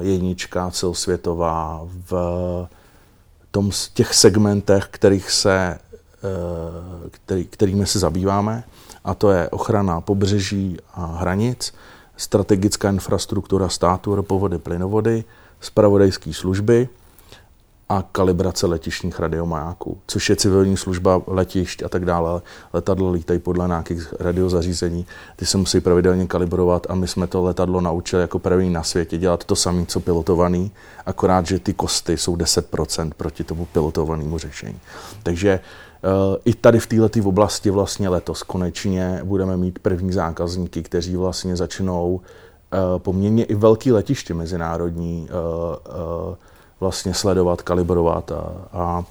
jednička 0.00 0.70
celosvětová 0.70 1.86
v 2.10 2.12
tom, 3.50 3.70
těch 3.94 4.14
segmentech, 4.14 4.88
kterých 4.90 5.30
se, 5.30 5.78
který, 7.10 7.44
kterými 7.44 7.86
se 7.86 7.98
zabýváme, 7.98 8.64
a 9.04 9.14
to 9.14 9.30
je 9.30 9.48
ochrana 9.48 10.00
pobřeží 10.00 10.76
a 10.94 11.06
hranic, 11.06 11.74
strategická 12.16 12.88
infrastruktura 12.88 13.68
státu, 13.68 14.14
ropovody, 14.14 14.58
plynovody, 14.58 15.24
spravodajské 15.60 16.32
služby 16.34 16.88
a 17.88 18.04
kalibrace 18.12 18.66
letišních 18.66 19.20
radiomajáků, 19.20 19.98
což 20.06 20.30
je 20.30 20.36
civilní 20.36 20.76
služba 20.76 21.22
letišť 21.26 21.82
a 21.82 21.88
tak 21.88 22.04
dále. 22.04 22.40
Letadlo 22.72 23.12
lítají 23.12 23.38
podle 23.38 23.66
nějakých 23.66 24.14
radiozařízení, 24.20 25.06
ty 25.36 25.46
se 25.46 25.58
musí 25.58 25.80
pravidelně 25.80 26.26
kalibrovat 26.26 26.86
a 26.90 26.94
my 26.94 27.08
jsme 27.08 27.26
to 27.26 27.42
letadlo 27.42 27.80
naučili 27.80 28.22
jako 28.22 28.38
první 28.38 28.70
na 28.70 28.82
světě 28.82 29.18
dělat 29.18 29.44
to 29.44 29.56
samé, 29.56 29.86
co 29.86 30.00
pilotovaný, 30.00 30.70
akorát, 31.06 31.46
že 31.46 31.58
ty 31.58 31.72
kosty 31.72 32.16
jsou 32.16 32.36
10% 32.36 33.10
proti 33.16 33.44
tomu 33.44 33.66
pilotovanému 33.66 34.38
řešení. 34.38 34.80
Takže 35.22 35.60
uh, 36.04 36.36
i 36.44 36.54
tady 36.54 36.80
v 36.80 36.86
této 36.86 37.28
oblasti 37.28 37.70
vlastně 37.70 38.08
letos 38.08 38.42
konečně 38.42 39.20
budeme 39.24 39.56
mít 39.56 39.78
první 39.78 40.12
zákazníky, 40.12 40.82
kteří 40.82 41.16
vlastně 41.16 41.56
začnou 41.56 42.14
uh, 42.14 42.20
poměrně 42.98 43.44
i 43.44 43.54
velký 43.54 43.92
letiště 43.92 44.34
mezinárodní 44.34 45.28
uh, 45.30 46.34
vlastně 46.80 47.14
sledovat, 47.14 47.62
kalibrovat 47.62 48.32
a, 48.32 48.52
a, 48.72 49.04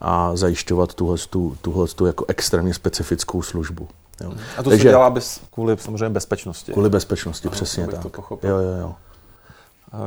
a 0.00 0.36
zajišťovat 0.36 0.94
tuhle, 0.94 1.18
tu, 1.30 1.56
tuhle 1.60 1.86
tu 1.86 2.06
jako 2.06 2.24
extrémně 2.28 2.74
specifickou 2.74 3.42
službu. 3.42 3.88
Jo. 4.20 4.32
A 4.58 4.62
to 4.62 4.70
Takže, 4.70 4.82
se 4.82 4.88
dělá 4.88 5.10
bez, 5.10 5.40
kvůli 5.50 5.76
samozřejmě 5.78 6.10
bezpečnosti. 6.10 6.72
Kvůli 6.72 6.90
bezpečnosti, 6.90 7.48
ano, 7.48 7.52
přesně 7.52 7.86
tak. 7.86 8.02
To 8.02 8.08
pochopil. 8.08 8.50
Jo, 8.50 8.56
jo, 8.58 8.76
jo. 8.80 8.94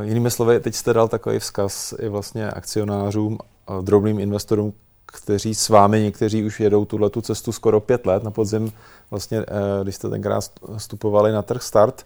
Jinými 0.01 0.31
slovy, 0.31 0.59
teď 0.59 0.75
jste 0.75 0.93
dal 0.93 1.07
takový 1.07 1.39
vzkaz 1.39 1.93
i 1.99 2.09
vlastně 2.09 2.51
akcionářům, 2.51 3.37
drobným 3.81 4.19
investorům, 4.19 4.73
kteří 5.05 5.55
s 5.55 5.69
vámi, 5.69 6.01
někteří 6.01 6.43
už 6.43 6.59
jedou 6.59 6.85
tuhle 6.85 7.09
tu 7.09 7.21
cestu 7.21 7.51
skoro 7.51 7.79
pět 7.79 8.05
let 8.05 8.23
na 8.23 8.31
podzim, 8.31 8.71
vlastně, 9.11 9.39
eh, 9.39 9.83
když 9.83 9.95
jste 9.95 10.09
tenkrát 10.09 10.43
vstupovali 10.77 11.31
na 11.31 11.41
trh 11.41 11.63
start. 11.63 12.05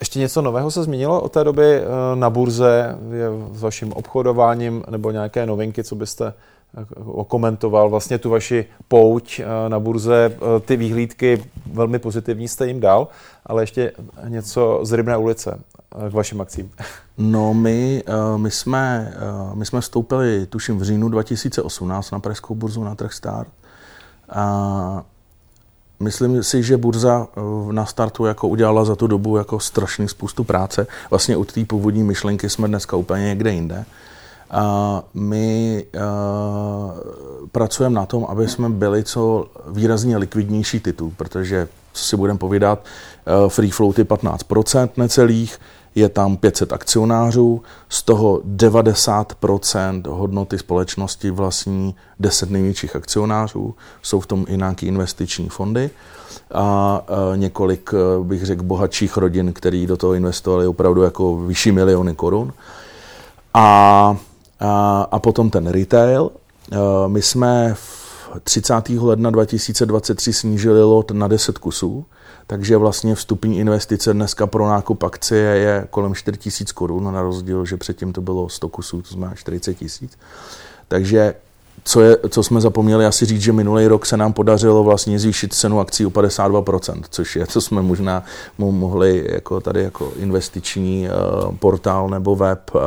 Ještě 0.00 0.18
něco 0.18 0.42
nového 0.42 0.70
se 0.70 0.82
změnilo 0.82 1.20
od 1.20 1.32
té 1.32 1.44
doby 1.44 1.76
eh, 1.76 1.84
na 2.14 2.30
burze 2.30 2.98
s 3.52 3.62
vaším 3.62 3.92
obchodováním 3.92 4.84
nebo 4.90 5.10
nějaké 5.10 5.46
novinky, 5.46 5.84
co 5.84 5.94
byste 5.94 6.34
eh, 6.76 6.84
okomentoval 7.04 7.90
vlastně 7.90 8.18
tu 8.18 8.30
vaši 8.30 8.64
pouť 8.88 9.40
eh, 9.40 9.68
na 9.68 9.80
burze, 9.80 10.36
ty 10.64 10.76
výhlídky 10.76 11.44
velmi 11.72 11.98
pozitivní 11.98 12.48
jste 12.48 12.66
jim 12.66 12.80
dal, 12.80 13.08
ale 13.46 13.62
ještě 13.62 13.92
něco 14.28 14.80
z 14.82 14.92
Rybné 14.92 15.16
ulice 15.16 15.60
k 16.10 16.12
vašim 16.12 16.40
akcím. 16.40 16.70
No 17.18 17.54
my, 17.54 18.02
my, 18.36 18.50
jsme, 18.50 19.14
my 19.54 19.66
jsme 19.66 19.80
vstoupili 19.80 20.46
tuším 20.46 20.78
v 20.78 20.82
říjnu 20.82 21.08
2018 21.08 22.10
na 22.10 22.20
Pražskou 22.20 22.54
burzu 22.54 22.84
na 22.84 22.94
trh 22.94 23.12
start. 23.12 23.48
Myslím 26.00 26.42
si, 26.42 26.62
že 26.62 26.76
burza 26.76 27.26
eh, 27.36 27.72
na 27.72 27.86
startu 27.86 28.24
jako 28.24 28.48
udělala 28.48 28.84
za 28.84 28.96
tu 28.96 29.06
dobu 29.06 29.36
jako 29.36 29.60
strašný 29.60 30.08
spoustu 30.08 30.44
práce. 30.44 30.86
Vlastně 31.10 31.36
od 31.36 31.52
té 31.52 31.64
původní 31.64 32.02
myšlenky 32.02 32.50
jsme 32.50 32.68
dneska 32.68 32.96
úplně 32.96 33.24
někde 33.24 33.52
jinde. 33.52 33.84
A 34.50 35.02
my 35.14 35.84
uh, 35.94 36.00
pracujeme 37.52 37.94
na 37.94 38.06
tom, 38.06 38.26
aby 38.28 38.48
jsme 38.48 38.68
byli 38.68 39.04
co 39.04 39.46
výrazně 39.66 40.16
likvidnější 40.16 40.80
titul, 40.80 41.12
protože, 41.16 41.68
co 41.92 42.04
si 42.04 42.16
budeme 42.16 42.38
povídat, 42.38 42.84
uh, 43.44 43.48
free 43.48 43.70
floaty 43.70 44.04
15% 44.04 44.88
necelých, 44.96 45.58
je 45.94 46.08
tam 46.08 46.36
500 46.36 46.72
akcionářů, 46.72 47.62
z 47.88 48.02
toho 48.02 48.40
90% 48.56 50.02
hodnoty 50.08 50.58
společnosti 50.58 51.30
vlastní 51.30 51.94
10 52.20 52.50
největších 52.50 52.96
akcionářů, 52.96 53.74
jsou 54.02 54.20
v 54.20 54.26
tom 54.26 54.44
i 54.48 54.56
nějaké 54.56 54.86
investiční 54.86 55.48
fondy 55.48 55.90
a 56.54 57.00
několik, 57.36 57.90
bych 58.22 58.46
řekl, 58.46 58.62
bohatších 58.62 59.16
rodin, 59.16 59.52
který 59.52 59.86
do 59.86 59.96
toho 59.96 60.14
investovali 60.14 60.66
opravdu 60.66 61.02
jako 61.02 61.36
vyšší 61.36 61.72
miliony 61.72 62.14
korun. 62.14 62.52
A, 63.54 64.16
a, 64.60 65.06
a 65.10 65.18
potom 65.18 65.50
ten 65.50 65.66
retail. 65.66 66.30
My 67.06 67.22
jsme 67.22 67.74
v 67.74 68.08
30. 68.44 68.88
ledna 68.88 69.30
2023 69.30 70.32
snížili 70.32 70.82
lot 70.82 71.10
na 71.10 71.28
10 71.28 71.58
kusů, 71.58 72.04
takže 72.50 72.76
vlastně 72.76 73.14
vstupní 73.14 73.58
investice 73.58 74.12
dneska 74.12 74.46
pro 74.46 74.68
nákup 74.68 75.02
akcie 75.02 75.44
je 75.44 75.86
kolem 75.90 76.14
4 76.14 76.38
000 76.60 76.72
korun, 76.74 77.14
na 77.14 77.22
rozdíl, 77.22 77.64
že 77.64 77.76
předtím 77.76 78.12
to 78.12 78.20
bylo 78.20 78.48
100 78.48 78.68
kusů, 78.68 79.02
to 79.02 79.08
znamená 79.08 79.34
40 79.34 79.74
tisíc. 79.74 80.18
Takže 80.88 81.34
co, 81.84 82.00
je, 82.00 82.16
co 82.28 82.42
jsme 82.42 82.60
zapomněli 82.60 83.06
asi 83.06 83.26
říct, 83.26 83.40
že 83.40 83.52
minulý 83.52 83.86
rok 83.86 84.06
se 84.06 84.16
nám 84.16 84.32
podařilo 84.32 84.84
vlastně 84.84 85.18
zvýšit 85.18 85.54
cenu 85.54 85.80
akcí 85.80 86.06
o 86.06 86.10
52%, 86.10 87.02
což 87.10 87.36
je, 87.36 87.46
co 87.46 87.60
jsme 87.60 87.82
možná 87.82 88.24
mohli 88.58 89.26
jako 89.30 89.60
tady 89.60 89.82
jako 89.82 90.12
investiční 90.16 91.08
uh, 91.08 91.56
portál 91.56 92.08
nebo 92.08 92.36
web 92.36 92.70
uh, 92.74 92.80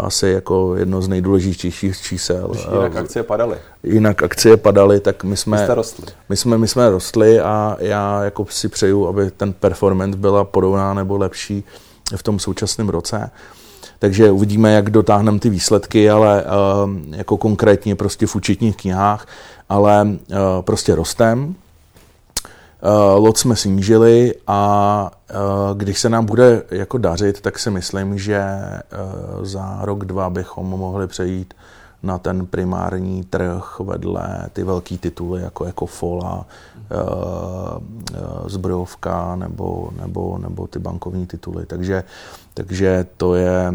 asi 0.00 0.28
jako 0.28 0.76
jedno 0.76 1.02
z 1.02 1.08
nejdůležitějších 1.08 2.02
čísel. 2.02 2.52
Jinak 2.72 2.96
akcie 2.96 3.22
padaly. 3.22 3.56
Jinak 3.82 4.22
akcie 4.22 4.56
padaly, 4.56 5.00
tak 5.00 5.24
my 5.24 5.36
jsme, 5.36 5.66
my, 5.68 5.74
rostli. 5.74 6.06
my 6.28 6.36
jsme, 6.36 6.58
my 6.58 6.68
jsme 6.68 6.90
rostli 6.90 7.40
a 7.40 7.76
já 7.80 8.24
jako 8.24 8.46
si 8.50 8.68
přeju, 8.68 9.06
aby 9.06 9.30
ten 9.30 9.52
performance 9.52 10.18
byla 10.18 10.44
podobná 10.44 10.94
nebo 10.94 11.16
lepší 11.16 11.64
v 12.16 12.22
tom 12.22 12.38
současném 12.38 12.88
roce. 12.88 13.30
Takže 13.98 14.30
uvidíme, 14.30 14.72
jak 14.72 14.90
dotáhneme 14.90 15.38
ty 15.38 15.50
výsledky, 15.50 16.10
ale 16.10 16.44
uh, 16.44 16.90
jako 17.16 17.36
konkrétně 17.36 17.96
prostě 17.96 18.26
v 18.26 18.36
účetních 18.36 18.76
knihách, 18.76 19.26
ale 19.68 20.08
prostě 20.60 20.94
rostem. 20.94 21.54
Uh, 22.82 23.24
lot 23.24 23.38
jsme 23.38 23.56
snížili 23.56 24.34
a 24.46 25.10
uh, 25.30 25.78
když 25.78 25.98
se 25.98 26.08
nám 26.08 26.26
bude 26.26 26.62
jako 26.70 26.98
dařit, 26.98 27.40
tak 27.40 27.58
si 27.58 27.70
myslím, 27.70 28.18
že 28.18 28.44
uh, 29.38 29.44
za 29.44 29.78
rok, 29.82 30.04
dva 30.04 30.30
bychom 30.30 30.66
mohli 30.66 31.06
přejít 31.06 31.54
na 32.02 32.18
ten 32.18 32.46
primární 32.46 33.24
trh 33.24 33.80
vedle 33.80 34.46
ty 34.52 34.64
velký 34.64 34.98
tituly 34.98 35.42
jako, 35.42 35.64
jako 35.64 35.86
Fola, 35.86 36.46
zbrojovka 38.50 39.36
nebo, 39.36 39.90
nebo, 40.00 40.38
nebo 40.38 40.66
ty 40.66 40.78
bankovní 40.78 41.26
tituly. 41.26 41.66
Takže, 41.66 42.04
takže 42.54 43.06
to 43.16 43.34
je 43.34 43.72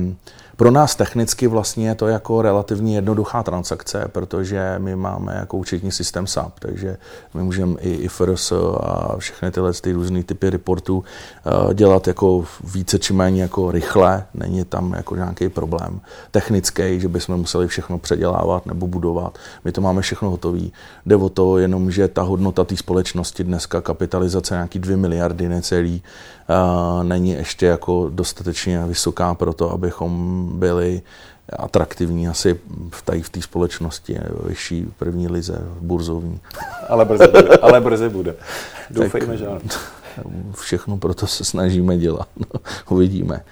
pro 0.55 0.71
nás 0.71 0.95
technicky 0.95 1.47
vlastně 1.47 1.87
je 1.87 1.95
to 1.95 2.07
jako 2.07 2.41
relativně 2.41 2.95
jednoduchá 2.95 3.43
transakce, 3.43 4.05
protože 4.07 4.75
my 4.77 4.95
máme 4.95 5.35
jako 5.35 5.57
účetní 5.57 5.91
systém 5.91 6.27
SAP, 6.27 6.59
takže 6.59 6.97
my 7.33 7.43
můžeme 7.43 7.75
i 7.79 7.93
IFRS 7.93 8.51
a 8.79 9.15
všechny 9.17 9.51
tyhle 9.51 9.73
ty 9.73 9.91
různé 9.91 10.23
typy 10.23 10.49
reportů 10.49 11.03
eh, 11.45 11.73
dělat 11.73 12.07
jako 12.07 12.45
více 12.73 12.99
či 12.99 13.13
méně 13.13 13.41
jako 13.41 13.71
rychle, 13.71 14.25
není 14.33 14.65
tam 14.65 14.93
jako 14.93 15.15
nějaký 15.15 15.49
problém 15.49 16.01
technický, 16.31 16.99
že 16.99 17.07
bychom 17.07 17.37
museli 17.37 17.67
všechno 17.67 17.97
předělávat 17.97 18.65
nebo 18.65 18.87
budovat. 18.87 19.37
My 19.65 19.71
to 19.71 19.81
máme 19.81 20.01
všechno 20.01 20.29
hotové. 20.29 20.61
Jde 21.05 21.15
o 21.15 21.29
to 21.29 21.57
jenom, 21.57 21.91
že 21.91 22.07
ta 22.07 22.21
hodnota 22.21 22.63
té 22.63 22.77
společnosti 22.77 23.43
dneska 23.43 23.81
kapitalizace 23.81 24.55
nějaký 24.65 24.79
2 24.79 24.97
miliardy 24.97 25.49
necelý, 25.49 26.03
není 27.03 27.29
ještě 27.29 27.65
jako 27.65 28.09
dostatečně 28.13 28.85
vysoká 28.85 29.33
pro 29.33 29.53
to, 29.53 29.71
abychom 29.71 30.49
byli 30.59 31.01
atraktivní 31.53 32.27
asi 32.27 32.59
v 32.89 33.01
té 33.01 33.21
v 33.21 33.43
společnosti, 33.43 34.17
vyšší 34.47 34.87
první 34.97 35.27
lize, 35.27 35.61
burzovní. 35.81 36.39
Ale 36.89 37.05
brzy 37.05 37.27
bude. 37.27 37.57
Ale 37.57 37.81
brzy 37.81 38.09
bude. 38.09 38.35
Doufejme, 38.89 39.37
že 39.37 39.47
Všechno 40.59 40.97
proto 40.97 41.27
se 41.27 41.45
snažíme 41.45 41.97
dělat. 41.97 42.27
No, 42.37 42.59
uvidíme. 42.89 43.43